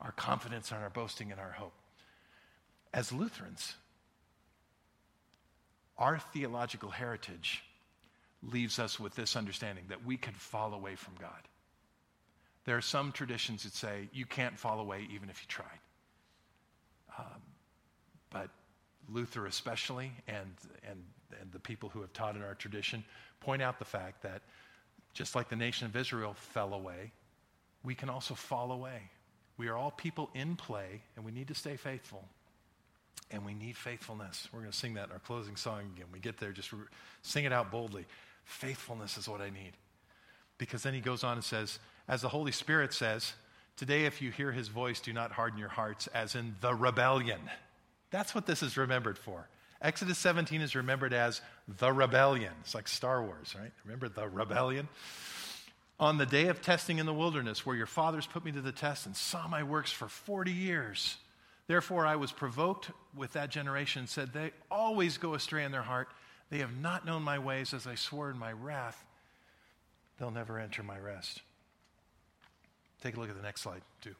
our 0.00 0.12
confidence 0.12 0.70
and 0.70 0.82
our 0.82 0.90
boasting 0.90 1.30
and 1.32 1.40
our 1.40 1.52
hope. 1.52 1.74
As 2.92 3.12
Lutherans, 3.12 3.74
our 5.98 6.18
theological 6.18 6.90
heritage 6.90 7.62
leaves 8.42 8.78
us 8.78 9.00
with 9.00 9.14
this 9.14 9.36
understanding 9.36 9.84
that 9.88 10.04
we 10.04 10.16
can 10.16 10.32
fall 10.34 10.72
away 10.72 10.94
from 10.94 11.14
God. 11.20 11.48
There 12.64 12.76
are 12.76 12.82
some 12.82 13.12
traditions 13.12 13.64
that 13.64 13.74
say 13.74 14.08
you 14.12 14.26
can't 14.26 14.58
fall 14.58 14.78
away 14.80 15.08
even 15.12 15.28
if 15.30 15.42
you 15.42 15.48
tried. 15.48 15.80
Um, 17.18 17.42
but 18.30 18.50
Luther, 19.08 19.46
especially, 19.46 20.12
and, 20.28 20.54
and, 20.88 21.02
and 21.40 21.50
the 21.50 21.58
people 21.58 21.88
who 21.88 22.00
have 22.00 22.12
taught 22.12 22.36
in 22.36 22.42
our 22.42 22.54
tradition, 22.54 23.04
point 23.40 23.62
out 23.62 23.78
the 23.78 23.84
fact 23.84 24.22
that 24.22 24.42
just 25.14 25.34
like 25.34 25.48
the 25.48 25.56
nation 25.56 25.86
of 25.86 25.96
Israel 25.96 26.34
fell 26.34 26.74
away, 26.74 27.12
we 27.82 27.94
can 27.94 28.08
also 28.08 28.34
fall 28.34 28.70
away. 28.70 29.10
We 29.58 29.68
are 29.68 29.76
all 29.76 29.90
people 29.90 30.30
in 30.34 30.56
play, 30.56 31.02
and 31.16 31.24
we 31.24 31.32
need 31.32 31.48
to 31.48 31.54
stay 31.54 31.76
faithful. 31.76 32.24
And 33.30 33.44
we 33.44 33.52
need 33.52 33.76
faithfulness. 33.76 34.48
We're 34.52 34.60
going 34.60 34.72
to 34.72 34.78
sing 34.78 34.94
that 34.94 35.06
in 35.06 35.12
our 35.12 35.18
closing 35.18 35.56
song 35.56 35.80
again. 35.94 36.06
We 36.12 36.20
get 36.20 36.38
there, 36.38 36.52
just 36.52 36.72
sing 37.22 37.44
it 37.44 37.52
out 37.52 37.70
boldly. 37.70 38.06
Faithfulness 38.44 39.18
is 39.18 39.28
what 39.28 39.42
I 39.42 39.50
need. 39.50 39.72
Because 40.56 40.82
then 40.82 40.94
he 40.94 41.00
goes 41.00 41.24
on 41.24 41.34
and 41.34 41.44
says, 41.44 41.78
as 42.08 42.22
the 42.22 42.28
Holy 42.28 42.52
Spirit 42.52 42.94
says, 42.94 43.34
today 43.76 44.06
if 44.06 44.22
you 44.22 44.30
hear 44.30 44.52
his 44.52 44.68
voice, 44.68 45.00
do 45.00 45.12
not 45.12 45.32
harden 45.32 45.58
your 45.58 45.68
hearts, 45.68 46.06
as 46.08 46.34
in 46.34 46.56
the 46.62 46.74
rebellion. 46.74 47.40
That's 48.10 48.34
what 48.34 48.46
this 48.46 48.62
is 48.62 48.78
remembered 48.78 49.18
for. 49.18 49.46
Exodus 49.82 50.18
17 50.18 50.60
is 50.60 50.74
remembered 50.74 51.12
as 51.12 51.40
the 51.68 51.92
rebellion. 51.92 52.52
It's 52.62 52.74
like 52.74 52.88
Star 52.88 53.22
Wars, 53.22 53.54
right? 53.58 53.70
Remember 53.84 54.08
the 54.08 54.28
rebellion? 54.28 54.88
On 56.00 56.16
the 56.16 56.26
day 56.26 56.46
of 56.46 56.62
testing 56.62 56.98
in 56.98 57.06
the 57.06 57.14
wilderness, 57.14 57.66
where 57.66 57.76
your 57.76 57.86
fathers 57.86 58.26
put 58.26 58.44
me 58.44 58.52
to 58.52 58.60
the 58.60 58.72
test 58.72 59.06
and 59.06 59.16
saw 59.16 59.48
my 59.48 59.64
works 59.64 59.90
for 59.90 60.08
40 60.08 60.52
years. 60.52 61.16
Therefore, 61.66 62.06
I 62.06 62.16
was 62.16 62.30
provoked 62.30 62.90
with 63.16 63.32
that 63.32 63.50
generation 63.50 64.00
and 64.00 64.08
said, 64.08 64.32
They 64.32 64.52
always 64.70 65.18
go 65.18 65.34
astray 65.34 65.64
in 65.64 65.72
their 65.72 65.82
heart. 65.82 66.08
They 66.50 66.58
have 66.58 66.76
not 66.76 67.04
known 67.04 67.22
my 67.22 67.38
ways 67.38 67.74
as 67.74 67.86
I 67.86 67.96
swore 67.96 68.30
in 68.30 68.38
my 68.38 68.52
wrath. 68.52 69.04
They'll 70.18 70.30
never 70.30 70.58
enter 70.58 70.82
my 70.82 70.98
rest. 70.98 71.42
Take 73.02 73.16
a 73.16 73.20
look 73.20 73.28
at 73.28 73.36
the 73.36 73.42
next 73.42 73.62
slide, 73.62 73.82
too. 74.00 74.14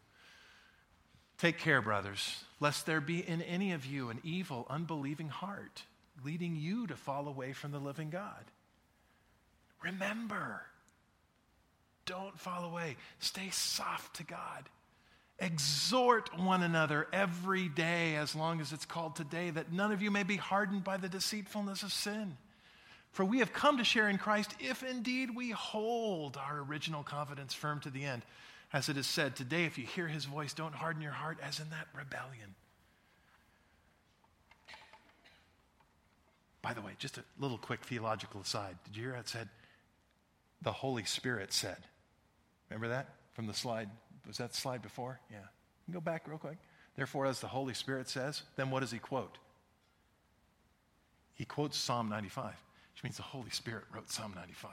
Take 1.38 1.58
care, 1.58 1.80
brothers, 1.80 2.44
lest 2.58 2.86
there 2.86 3.00
be 3.00 3.20
in 3.20 3.42
any 3.42 3.72
of 3.72 3.86
you 3.86 4.10
an 4.10 4.20
evil, 4.24 4.66
unbelieving 4.68 5.28
heart, 5.28 5.84
leading 6.24 6.56
you 6.56 6.86
to 6.88 6.96
fall 6.96 7.28
away 7.28 7.52
from 7.52 7.70
the 7.70 7.78
living 7.78 8.10
God. 8.10 8.44
Remember, 9.82 10.62
don't 12.08 12.38
fall 12.38 12.64
away. 12.64 12.96
Stay 13.20 13.50
soft 13.50 14.16
to 14.16 14.24
God. 14.24 14.68
Exhort 15.38 16.36
one 16.36 16.64
another 16.64 17.06
every 17.12 17.68
day, 17.68 18.16
as 18.16 18.34
long 18.34 18.60
as 18.60 18.72
it's 18.72 18.86
called 18.86 19.14
today, 19.14 19.50
that 19.50 19.72
none 19.72 19.92
of 19.92 20.02
you 20.02 20.10
may 20.10 20.24
be 20.24 20.36
hardened 20.36 20.82
by 20.82 20.96
the 20.96 21.08
deceitfulness 21.08 21.84
of 21.84 21.92
sin. 21.92 22.36
For 23.12 23.24
we 23.24 23.38
have 23.38 23.52
come 23.52 23.78
to 23.78 23.84
share 23.84 24.08
in 24.08 24.18
Christ 24.18 24.54
if 24.58 24.82
indeed 24.82 25.36
we 25.36 25.50
hold 25.50 26.36
our 26.36 26.58
original 26.60 27.02
confidence 27.02 27.54
firm 27.54 27.78
to 27.80 27.90
the 27.90 28.04
end. 28.04 28.22
As 28.72 28.88
it 28.88 28.96
is 28.96 29.06
said, 29.06 29.36
today, 29.36 29.64
if 29.64 29.78
you 29.78 29.84
hear 29.84 30.08
his 30.08 30.24
voice, 30.24 30.52
don't 30.52 30.74
harden 30.74 31.02
your 31.02 31.12
heart 31.12 31.38
as 31.42 31.60
in 31.60 31.70
that 31.70 31.86
rebellion. 31.96 32.54
By 36.62 36.74
the 36.74 36.80
way, 36.80 36.92
just 36.98 37.18
a 37.18 37.24
little 37.38 37.58
quick 37.58 37.84
theological 37.84 38.40
aside. 38.40 38.76
Did 38.84 38.96
you 38.96 39.04
hear 39.04 39.14
it 39.14 39.28
said? 39.28 39.48
The 40.62 40.72
Holy 40.72 41.04
Spirit 41.04 41.52
said. 41.52 41.78
Remember 42.70 42.88
that 42.88 43.08
from 43.32 43.46
the 43.46 43.54
slide? 43.54 43.88
Was 44.26 44.38
that 44.38 44.54
slide 44.54 44.82
before? 44.82 45.20
Yeah. 45.30 45.38
go 45.90 46.00
back 46.00 46.28
real 46.28 46.38
quick. 46.38 46.58
Therefore, 46.96 47.26
as 47.26 47.40
the 47.40 47.46
Holy 47.46 47.74
Spirit 47.74 48.08
says, 48.08 48.42
then 48.56 48.70
what 48.70 48.80
does 48.80 48.90
he 48.90 48.98
quote? 48.98 49.38
He 51.34 51.44
quotes 51.44 51.78
Psalm 51.78 52.08
95, 52.08 52.52
which 52.94 53.04
means 53.04 53.16
the 53.16 53.22
Holy 53.22 53.50
Spirit 53.50 53.84
wrote 53.94 54.10
Psalm 54.10 54.32
95. 54.34 54.70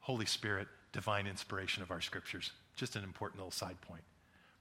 Holy 0.00 0.26
Spirit 0.26 0.66
divine 0.92 1.26
inspiration 1.26 1.82
of 1.82 1.90
our 1.90 2.00
scriptures. 2.00 2.52
Just 2.74 2.96
an 2.96 3.04
important 3.04 3.38
little 3.38 3.52
side 3.52 3.80
point. 3.82 4.02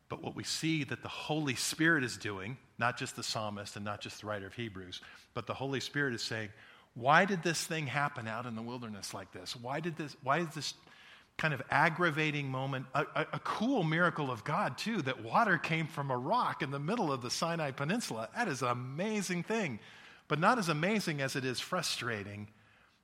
But 0.09 0.21
what 0.21 0.35
we 0.35 0.43
see 0.43 0.83
that 0.83 1.01
the 1.01 1.07
Holy 1.07 1.55
Spirit 1.55 2.03
is 2.03 2.17
doing, 2.17 2.57
not 2.77 2.97
just 2.97 3.15
the 3.15 3.23
psalmist 3.23 3.75
and 3.75 3.85
not 3.85 4.01
just 4.01 4.21
the 4.21 4.27
writer 4.27 4.47
of 4.47 4.53
Hebrews, 4.53 5.01
but 5.33 5.47
the 5.47 5.53
Holy 5.53 5.79
Spirit 5.79 6.13
is 6.13 6.21
saying, 6.21 6.49
why 6.95 7.25
did 7.25 7.43
this 7.43 7.63
thing 7.63 7.87
happen 7.87 8.27
out 8.27 8.45
in 8.45 8.55
the 8.55 8.61
wilderness 8.61 9.13
like 9.13 9.31
this? 9.31 9.55
Why 9.55 9.79
did 9.79 9.95
this, 9.95 10.17
why 10.23 10.39
is 10.39 10.49
this 10.49 10.73
kind 11.39 11.53
of 11.53 11.61
aggravating 11.71 12.51
moment, 12.51 12.85
a, 12.93 13.05
a, 13.15 13.25
a, 13.33 13.39
cool 13.39 13.81
miracle 13.81 14.29
of 14.29 14.43
God, 14.43 14.77
too, 14.77 15.01
that 15.03 15.23
water 15.23 15.57
came 15.57 15.87
from 15.87 16.11
a 16.11 16.17
rock 16.17 16.61
in 16.61 16.69
the 16.69 16.79
middle 16.79 17.13
of 17.13 17.21
the 17.21 17.31
Sinai 17.31 17.71
Peninsula. 17.71 18.27
That 18.35 18.49
is 18.49 18.61
an 18.61 18.67
amazing 18.67 19.43
thing, 19.43 19.79
but 20.27 20.37
not 20.37 20.59
as 20.59 20.67
amazing 20.67 21.21
as 21.21 21.37
it 21.37 21.45
is 21.45 21.61
frustrating 21.61 22.49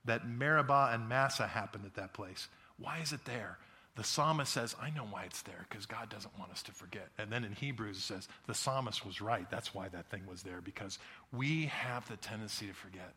that 0.04 0.28
Meribah 0.28 0.90
and 0.92 1.08
Massah 1.08 1.46
happened 1.46 1.86
at 1.86 1.94
that 1.94 2.12
place. 2.12 2.48
Why 2.78 2.98
is 2.98 3.14
it 3.14 3.24
there? 3.24 3.56
The 3.96 4.04
psalmist 4.04 4.52
says, 4.52 4.76
I 4.80 4.90
know 4.90 5.06
why 5.10 5.24
it's 5.24 5.40
there, 5.40 5.64
because 5.70 5.86
God 5.86 6.10
doesn't 6.10 6.38
want 6.38 6.52
us 6.52 6.62
to 6.64 6.72
forget. 6.72 7.08
And 7.16 7.32
then 7.32 7.42
in 7.42 7.52
Hebrews 7.52 7.96
it 7.96 8.02
says, 8.02 8.28
the 8.46 8.54
psalmist 8.54 9.06
was 9.06 9.22
right. 9.22 9.50
That's 9.50 9.74
why 9.74 9.88
that 9.88 10.10
thing 10.10 10.24
was 10.28 10.42
there, 10.42 10.60
because 10.60 10.98
we 11.32 11.66
have 11.66 12.06
the 12.06 12.18
tendency 12.18 12.66
to 12.66 12.74
forget. 12.74 13.14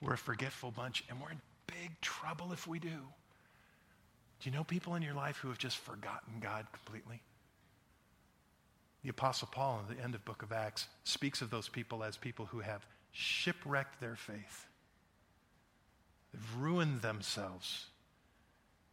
We're 0.00 0.14
a 0.14 0.18
forgetful 0.18 0.70
bunch, 0.70 1.04
and 1.10 1.20
we're 1.20 1.32
in 1.32 1.40
big 1.66 2.00
trouble 2.00 2.52
if 2.54 2.66
we 2.66 2.78
do. 2.78 3.02
Do 4.40 4.48
you 4.48 4.56
know 4.56 4.64
people 4.64 4.94
in 4.94 5.02
your 5.02 5.14
life 5.14 5.36
who 5.36 5.48
have 5.48 5.58
just 5.58 5.76
forgotten 5.76 6.40
God 6.40 6.66
completely? 6.72 7.20
The 9.02 9.10
Apostle 9.10 9.48
Paul, 9.50 9.84
in 9.88 9.96
the 9.96 10.02
end 10.02 10.14
of 10.14 10.24
book 10.24 10.42
of 10.42 10.52
Acts, 10.52 10.86
speaks 11.04 11.42
of 11.42 11.50
those 11.50 11.68
people 11.68 12.02
as 12.02 12.16
people 12.16 12.46
who 12.46 12.60
have 12.60 12.84
shipwrecked 13.12 14.00
their 14.00 14.16
faith. 14.16 14.66
They've 16.32 16.56
ruined 16.58 17.02
themselves 17.02 17.86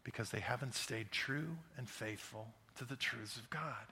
because 0.04 0.30
they 0.30 0.40
haven't 0.40 0.74
stayed 0.74 1.12
true 1.12 1.58
and 1.78 1.90
faithful 1.90 2.48
to 2.78 2.86
the 2.86 2.96
truths 2.96 3.38
of 3.38 3.50
God. 3.50 3.86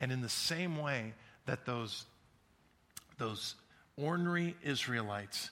And 0.00 0.12
in 0.12 0.22
the 0.22 0.28
same 0.28 0.80
way 0.80 1.14
that 1.46 1.66
those, 1.66 2.04
those 3.18 3.56
ornery 3.96 4.56
Israelites 4.62 5.50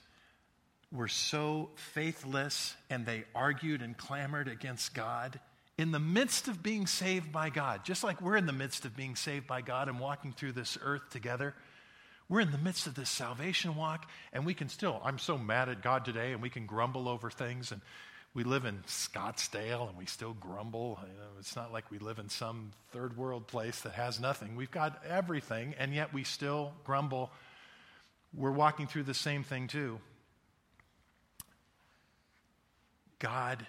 were 0.92 1.08
so 1.08 1.70
faithless 1.94 2.74
and 2.90 3.04
they 3.04 3.24
argued 3.34 3.82
and 3.82 3.96
clamored 3.96 4.48
against 4.48 4.94
God 4.94 5.40
in 5.78 5.92
the 5.92 6.00
midst 6.00 6.48
of 6.48 6.62
being 6.62 6.86
saved 6.86 7.32
by 7.32 7.50
God, 7.50 7.84
just 7.84 8.02
like 8.02 8.20
we're 8.22 8.36
in 8.36 8.46
the 8.46 8.52
midst 8.52 8.84
of 8.84 8.96
being 8.96 9.14
saved 9.14 9.46
by 9.46 9.60
God 9.60 9.88
and 9.88 10.00
walking 10.00 10.32
through 10.32 10.52
this 10.52 10.78
earth 10.82 11.10
together. 11.10 11.54
We're 12.28 12.40
in 12.40 12.50
the 12.50 12.58
midst 12.58 12.86
of 12.86 12.94
this 12.94 13.10
salvation 13.10 13.76
walk, 13.76 14.08
and 14.32 14.44
we 14.44 14.54
can 14.54 14.68
still, 14.68 15.00
I'm 15.04 15.18
so 15.18 15.38
mad 15.38 15.68
at 15.68 15.82
God 15.82 16.04
today, 16.04 16.32
and 16.32 16.42
we 16.42 16.50
can 16.50 16.66
grumble 16.66 17.08
over 17.08 17.30
things. 17.30 17.70
And 17.70 17.80
we 18.34 18.42
live 18.42 18.64
in 18.64 18.82
Scottsdale, 18.88 19.88
and 19.88 19.96
we 19.96 20.06
still 20.06 20.32
grumble. 20.32 20.98
You 21.02 21.18
know, 21.18 21.28
it's 21.38 21.54
not 21.54 21.72
like 21.72 21.88
we 21.90 21.98
live 21.98 22.18
in 22.18 22.28
some 22.28 22.72
third 22.90 23.16
world 23.16 23.46
place 23.46 23.82
that 23.82 23.92
has 23.92 24.18
nothing. 24.18 24.56
We've 24.56 24.70
got 24.70 25.04
everything, 25.08 25.74
and 25.78 25.94
yet 25.94 26.12
we 26.12 26.24
still 26.24 26.72
grumble. 26.84 27.30
We're 28.34 28.50
walking 28.50 28.88
through 28.88 29.04
the 29.04 29.14
same 29.14 29.44
thing, 29.44 29.68
too. 29.68 30.00
God 33.18 33.66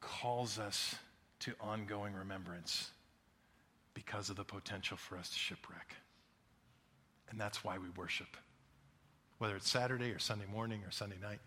calls 0.00 0.58
us 0.58 0.96
to 1.40 1.52
ongoing 1.60 2.14
remembrance 2.14 2.90
because 3.94 4.30
of 4.30 4.36
the 4.36 4.44
potential 4.44 4.96
for 4.96 5.16
us 5.16 5.30
to 5.30 5.38
shipwreck. 5.38 5.94
And 7.30 7.40
that's 7.40 7.64
why 7.64 7.78
we 7.78 7.88
worship. 7.96 8.36
Whether 9.38 9.56
it's 9.56 9.68
Saturday 9.68 10.10
or 10.10 10.18
Sunday 10.18 10.46
morning 10.50 10.82
or 10.86 10.90
Sunday 10.90 11.16
night, 11.20 11.40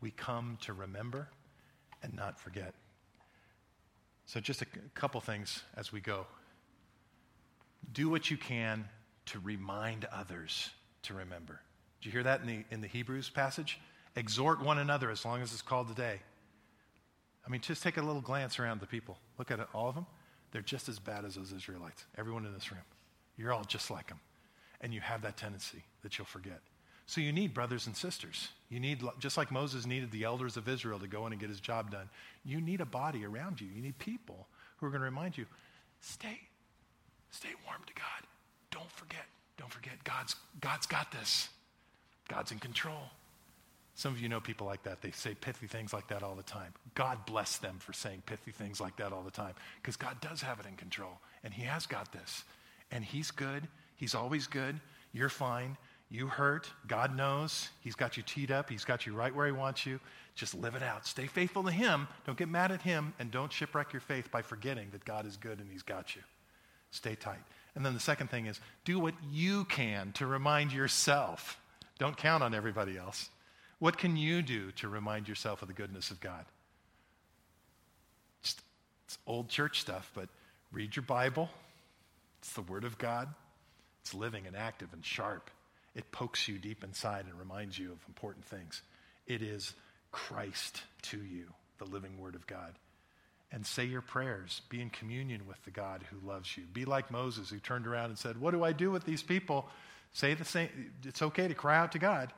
we 0.00 0.10
come 0.10 0.58
to 0.62 0.72
remember 0.72 1.28
and 2.02 2.14
not 2.14 2.38
forget. 2.40 2.74
So, 4.26 4.40
just 4.40 4.62
a 4.62 4.66
couple 4.94 5.20
things 5.20 5.62
as 5.76 5.90
we 5.90 6.00
go. 6.00 6.26
Do 7.92 8.10
what 8.10 8.30
you 8.30 8.36
can 8.36 8.84
to 9.26 9.38
remind 9.40 10.04
others 10.06 10.70
to 11.04 11.14
remember. 11.14 11.60
Did 12.00 12.06
you 12.06 12.12
hear 12.12 12.22
that 12.24 12.42
in 12.42 12.46
the, 12.46 12.64
in 12.70 12.80
the 12.80 12.88
Hebrews 12.88 13.30
passage? 13.30 13.80
Exhort 14.14 14.62
one 14.62 14.78
another 14.78 15.10
as 15.10 15.24
long 15.24 15.40
as 15.40 15.52
it's 15.52 15.62
called 15.62 15.88
today 15.88 16.20
I 17.48 17.50
mean, 17.50 17.62
just 17.62 17.82
take 17.82 17.96
a 17.96 18.02
little 18.02 18.20
glance 18.20 18.58
around 18.58 18.80
the 18.80 18.86
people. 18.86 19.16
Look 19.38 19.50
at 19.50 19.58
it, 19.58 19.66
all 19.72 19.88
of 19.88 19.94
them. 19.94 20.06
They're 20.52 20.60
just 20.60 20.88
as 20.88 20.98
bad 20.98 21.24
as 21.24 21.36
those 21.36 21.52
Israelites. 21.52 22.04
Everyone 22.18 22.44
in 22.44 22.52
this 22.52 22.70
room. 22.70 22.82
You're 23.38 23.54
all 23.54 23.64
just 23.64 23.90
like 23.90 24.08
them. 24.08 24.20
And 24.82 24.92
you 24.92 25.00
have 25.00 25.22
that 25.22 25.38
tendency 25.38 25.82
that 26.02 26.18
you'll 26.18 26.26
forget. 26.26 26.60
So 27.06 27.22
you 27.22 27.32
need 27.32 27.54
brothers 27.54 27.86
and 27.86 27.96
sisters. 27.96 28.48
You 28.68 28.80
need, 28.80 29.02
just 29.18 29.38
like 29.38 29.50
Moses 29.50 29.86
needed 29.86 30.10
the 30.10 30.24
elders 30.24 30.58
of 30.58 30.68
Israel 30.68 30.98
to 30.98 31.06
go 31.06 31.26
in 31.26 31.32
and 31.32 31.40
get 31.40 31.48
his 31.48 31.58
job 31.58 31.90
done, 31.90 32.10
you 32.44 32.60
need 32.60 32.82
a 32.82 32.86
body 32.86 33.24
around 33.24 33.62
you. 33.62 33.68
You 33.74 33.80
need 33.80 33.98
people 33.98 34.46
who 34.76 34.86
are 34.86 34.90
going 34.90 35.00
to 35.00 35.06
remind 35.06 35.38
you 35.38 35.46
stay, 36.02 36.38
stay 37.30 37.48
warm 37.66 37.80
to 37.86 37.94
God. 37.94 38.28
Don't 38.70 38.92
forget. 38.92 39.24
Don't 39.56 39.72
forget. 39.72 40.04
God's, 40.04 40.36
God's 40.60 40.86
got 40.86 41.10
this. 41.12 41.48
God's 42.28 42.52
in 42.52 42.58
control. 42.58 43.04
Some 43.98 44.12
of 44.12 44.20
you 44.20 44.28
know 44.28 44.38
people 44.38 44.64
like 44.64 44.84
that. 44.84 45.02
They 45.02 45.10
say 45.10 45.34
pithy 45.34 45.66
things 45.66 45.92
like 45.92 46.06
that 46.06 46.22
all 46.22 46.36
the 46.36 46.44
time. 46.44 46.72
God 46.94 47.26
bless 47.26 47.56
them 47.56 47.78
for 47.80 47.92
saying 47.92 48.22
pithy 48.26 48.52
things 48.52 48.80
like 48.80 48.94
that 48.98 49.12
all 49.12 49.24
the 49.24 49.30
time 49.32 49.54
because 49.82 49.96
God 49.96 50.20
does 50.20 50.40
have 50.40 50.60
it 50.60 50.66
in 50.66 50.76
control 50.76 51.18
and 51.42 51.52
He 51.52 51.64
has 51.64 51.84
got 51.84 52.12
this. 52.12 52.44
And 52.92 53.04
He's 53.04 53.32
good. 53.32 53.66
He's 53.96 54.14
always 54.14 54.46
good. 54.46 54.78
You're 55.12 55.28
fine. 55.28 55.76
You 56.10 56.28
hurt. 56.28 56.70
God 56.86 57.16
knows. 57.16 57.70
He's 57.80 57.96
got 57.96 58.16
you 58.16 58.22
teed 58.22 58.52
up. 58.52 58.70
He's 58.70 58.84
got 58.84 59.04
you 59.04 59.14
right 59.14 59.34
where 59.34 59.46
He 59.46 59.52
wants 59.52 59.84
you. 59.84 59.98
Just 60.36 60.54
live 60.54 60.76
it 60.76 60.82
out. 60.84 61.04
Stay 61.04 61.26
faithful 61.26 61.64
to 61.64 61.72
Him. 61.72 62.06
Don't 62.24 62.38
get 62.38 62.48
mad 62.48 62.70
at 62.70 62.82
Him 62.82 63.14
and 63.18 63.32
don't 63.32 63.52
shipwreck 63.52 63.92
your 63.92 64.00
faith 64.00 64.30
by 64.30 64.42
forgetting 64.42 64.90
that 64.92 65.04
God 65.04 65.26
is 65.26 65.36
good 65.36 65.58
and 65.58 65.68
He's 65.72 65.82
got 65.82 66.14
you. 66.14 66.22
Stay 66.92 67.16
tight. 67.16 67.42
And 67.74 67.84
then 67.84 67.94
the 67.94 68.00
second 68.00 68.30
thing 68.30 68.46
is 68.46 68.60
do 68.84 69.00
what 69.00 69.14
you 69.32 69.64
can 69.64 70.12
to 70.12 70.26
remind 70.26 70.72
yourself. 70.72 71.58
Don't 71.98 72.16
count 72.16 72.44
on 72.44 72.54
everybody 72.54 72.96
else. 72.96 73.28
What 73.78 73.98
can 73.98 74.16
you 74.16 74.42
do 74.42 74.72
to 74.72 74.88
remind 74.88 75.28
yourself 75.28 75.62
of 75.62 75.68
the 75.68 75.74
goodness 75.74 76.10
of 76.10 76.20
God? 76.20 76.44
It's, 78.42 78.56
it's 79.06 79.18
old 79.26 79.48
church 79.48 79.80
stuff, 79.80 80.10
but 80.14 80.28
read 80.72 80.96
your 80.96 81.04
Bible. 81.04 81.48
It's 82.40 82.52
the 82.52 82.62
Word 82.62 82.84
of 82.84 82.98
God. 82.98 83.28
It's 84.02 84.14
living 84.14 84.46
and 84.46 84.56
active 84.56 84.88
and 84.92 85.04
sharp. 85.04 85.50
It 85.94 86.10
pokes 86.12 86.48
you 86.48 86.58
deep 86.58 86.82
inside 86.82 87.24
and 87.26 87.38
reminds 87.38 87.78
you 87.78 87.92
of 87.92 87.98
important 88.08 88.44
things. 88.44 88.82
It 89.26 89.42
is 89.42 89.74
Christ 90.10 90.82
to 91.02 91.18
you, 91.18 91.46
the 91.78 91.84
living 91.84 92.18
Word 92.18 92.34
of 92.34 92.46
God. 92.46 92.74
And 93.50 93.64
say 93.64 93.84
your 93.84 94.02
prayers. 94.02 94.60
Be 94.68 94.82
in 94.82 94.90
communion 94.90 95.46
with 95.46 95.62
the 95.64 95.70
God 95.70 96.04
who 96.10 96.26
loves 96.26 96.56
you. 96.56 96.64
Be 96.72 96.84
like 96.84 97.10
Moses, 97.10 97.48
who 97.48 97.58
turned 97.58 97.86
around 97.86 98.06
and 98.10 98.18
said, 98.18 98.40
What 98.40 98.52
do 98.52 98.62
I 98.62 98.72
do 98.72 98.90
with 98.90 99.04
these 99.04 99.22
people? 99.22 99.68
Say 100.12 100.34
the 100.34 100.44
same. 100.44 100.68
It's 101.04 101.22
okay 101.22 101.48
to 101.48 101.54
cry 101.54 101.78
out 101.78 101.92
to 101.92 101.98
God. 101.98 102.32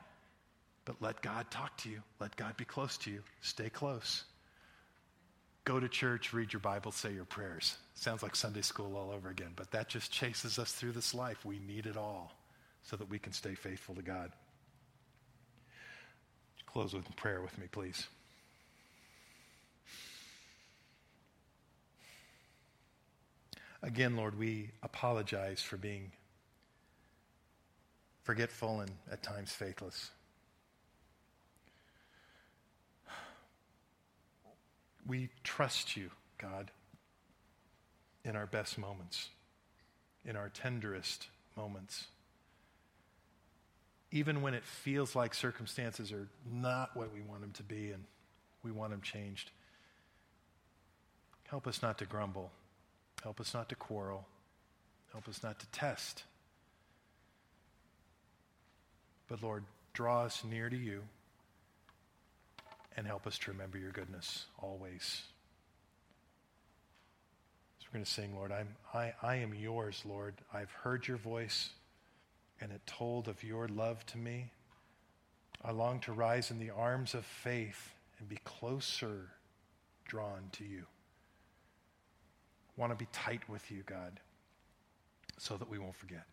But 0.91 1.01
let 1.01 1.21
God 1.21 1.49
talk 1.49 1.77
to 1.77 1.89
you. 1.89 2.01
Let 2.19 2.35
God 2.35 2.57
be 2.57 2.65
close 2.65 2.97
to 2.97 3.11
you. 3.11 3.21
Stay 3.39 3.69
close. 3.69 4.25
Go 5.63 5.79
to 5.79 5.87
church, 5.87 6.33
read 6.33 6.51
your 6.51 6.59
Bible, 6.59 6.91
say 6.91 7.13
your 7.13 7.23
prayers. 7.23 7.77
Sounds 7.93 8.21
like 8.21 8.35
Sunday 8.35 8.61
school 8.61 8.97
all 8.97 9.09
over 9.09 9.29
again, 9.29 9.53
but 9.55 9.71
that 9.71 9.87
just 9.87 10.11
chases 10.11 10.59
us 10.59 10.73
through 10.73 10.91
this 10.91 11.13
life. 11.13 11.45
We 11.45 11.59
need 11.59 11.85
it 11.85 11.95
all 11.95 12.33
so 12.83 12.97
that 12.97 13.09
we 13.09 13.19
can 13.19 13.31
stay 13.31 13.55
faithful 13.55 13.95
to 13.95 14.01
God. 14.01 14.33
Close 16.65 16.93
with 16.93 17.15
prayer 17.15 17.41
with 17.41 17.57
me, 17.57 17.67
please. 17.71 18.07
Again, 23.81 24.17
Lord, 24.17 24.37
we 24.37 24.71
apologize 24.83 25.61
for 25.61 25.77
being 25.77 26.11
forgetful 28.23 28.81
and 28.81 28.91
at 29.09 29.23
times 29.23 29.53
faithless. 29.53 30.11
We 35.11 35.27
trust 35.43 35.97
you, 35.97 36.09
God, 36.37 36.71
in 38.23 38.37
our 38.37 38.45
best 38.45 38.77
moments, 38.77 39.27
in 40.23 40.37
our 40.37 40.47
tenderest 40.47 41.27
moments. 41.57 42.07
Even 44.13 44.41
when 44.41 44.53
it 44.53 44.63
feels 44.63 45.13
like 45.13 45.33
circumstances 45.33 46.13
are 46.13 46.29
not 46.49 46.95
what 46.95 47.13
we 47.13 47.19
want 47.19 47.41
them 47.41 47.51
to 47.51 47.63
be 47.63 47.91
and 47.91 48.05
we 48.63 48.71
want 48.71 48.91
them 48.91 49.01
changed. 49.01 49.51
Help 51.49 51.67
us 51.67 51.81
not 51.81 51.97
to 51.97 52.05
grumble. 52.05 52.49
Help 53.21 53.41
us 53.41 53.53
not 53.53 53.67
to 53.67 53.75
quarrel. 53.75 54.25
Help 55.11 55.27
us 55.27 55.43
not 55.43 55.59
to 55.59 55.67
test. 55.73 56.23
But 59.27 59.43
Lord, 59.43 59.65
draw 59.91 60.23
us 60.23 60.41
near 60.49 60.69
to 60.69 60.77
you 60.77 61.01
and 62.97 63.07
help 63.07 63.25
us 63.27 63.37
to 63.39 63.51
remember 63.51 63.77
your 63.77 63.91
goodness 63.91 64.45
always. 64.61 65.23
So 67.79 67.87
we're 67.89 67.97
going 67.99 68.05
to 68.05 68.11
sing, 68.11 68.35
Lord, 68.35 68.51
I'm, 68.51 68.75
I, 68.93 69.13
I 69.21 69.35
am 69.37 69.53
yours, 69.53 70.01
Lord. 70.05 70.35
I've 70.53 70.71
heard 70.71 71.07
your 71.07 71.17
voice, 71.17 71.69
and 72.59 72.71
it 72.71 72.81
told 72.85 73.27
of 73.27 73.43
your 73.43 73.67
love 73.67 74.05
to 74.07 74.17
me. 74.17 74.51
I 75.63 75.71
long 75.71 75.99
to 76.01 76.11
rise 76.11 76.51
in 76.51 76.59
the 76.59 76.71
arms 76.71 77.13
of 77.13 77.25
faith 77.25 77.91
and 78.19 78.27
be 78.27 78.39
closer 78.43 79.29
drawn 80.05 80.49
to 80.53 80.63
you. 80.63 80.83
I 82.77 82.81
want 82.81 82.91
to 82.91 82.97
be 82.97 83.07
tight 83.11 83.47
with 83.47 83.69
you, 83.71 83.83
God, 83.85 84.19
so 85.37 85.57
that 85.57 85.69
we 85.69 85.77
won't 85.77 85.95
forget. 85.95 86.25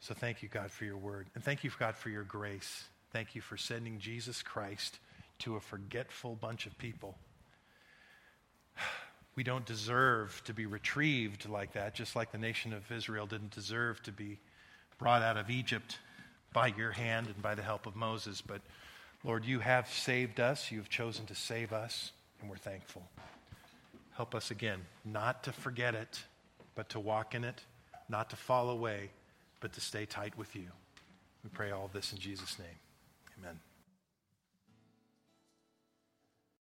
So 0.00 0.14
thank 0.14 0.42
you, 0.42 0.48
God, 0.48 0.70
for 0.70 0.84
your 0.84 0.96
word. 0.96 1.28
And 1.34 1.44
thank 1.44 1.62
you, 1.64 1.70
God, 1.78 1.94
for 1.96 2.08
your 2.08 2.24
grace. 2.24 2.84
Thank 3.12 3.34
you 3.34 3.40
for 3.40 3.56
sending 3.56 3.98
Jesus 3.98 4.42
Christ 4.42 4.98
to 5.40 5.56
a 5.56 5.60
forgetful 5.60 6.36
bunch 6.36 6.66
of 6.66 6.76
people. 6.78 7.16
We 9.36 9.44
don't 9.44 9.64
deserve 9.64 10.42
to 10.44 10.52
be 10.52 10.66
retrieved 10.66 11.48
like 11.48 11.72
that, 11.72 11.94
just 11.94 12.16
like 12.16 12.32
the 12.32 12.36
nation 12.36 12.72
of 12.72 12.90
Israel 12.90 13.26
didn't 13.26 13.52
deserve 13.52 14.02
to 14.02 14.12
be 14.12 14.38
brought 14.98 15.22
out 15.22 15.36
of 15.36 15.48
Egypt 15.48 15.98
by 16.52 16.66
your 16.66 16.90
hand 16.90 17.28
and 17.28 17.40
by 17.40 17.54
the 17.54 17.62
help 17.62 17.86
of 17.86 17.94
Moses. 17.94 18.42
But 18.42 18.60
Lord, 19.24 19.44
you 19.44 19.60
have 19.60 19.88
saved 19.88 20.40
us. 20.40 20.70
You 20.70 20.78
have 20.78 20.88
chosen 20.88 21.26
to 21.26 21.34
save 21.34 21.72
us, 21.72 22.12
and 22.40 22.50
we're 22.50 22.56
thankful. 22.56 23.08
Help 24.14 24.34
us 24.34 24.50
again 24.50 24.80
not 25.04 25.44
to 25.44 25.52
forget 25.52 25.94
it, 25.94 26.22
but 26.74 26.88
to 26.90 27.00
walk 27.00 27.34
in 27.34 27.44
it, 27.44 27.62
not 28.08 28.30
to 28.30 28.36
fall 28.36 28.68
away, 28.68 29.10
but 29.60 29.72
to 29.74 29.80
stay 29.80 30.06
tight 30.06 30.36
with 30.36 30.54
you. 30.56 30.66
We 31.44 31.50
pray 31.50 31.70
all 31.70 31.88
this 31.92 32.12
in 32.12 32.18
Jesus' 32.18 32.58
name. 32.58 32.89
Amen. 33.40 33.69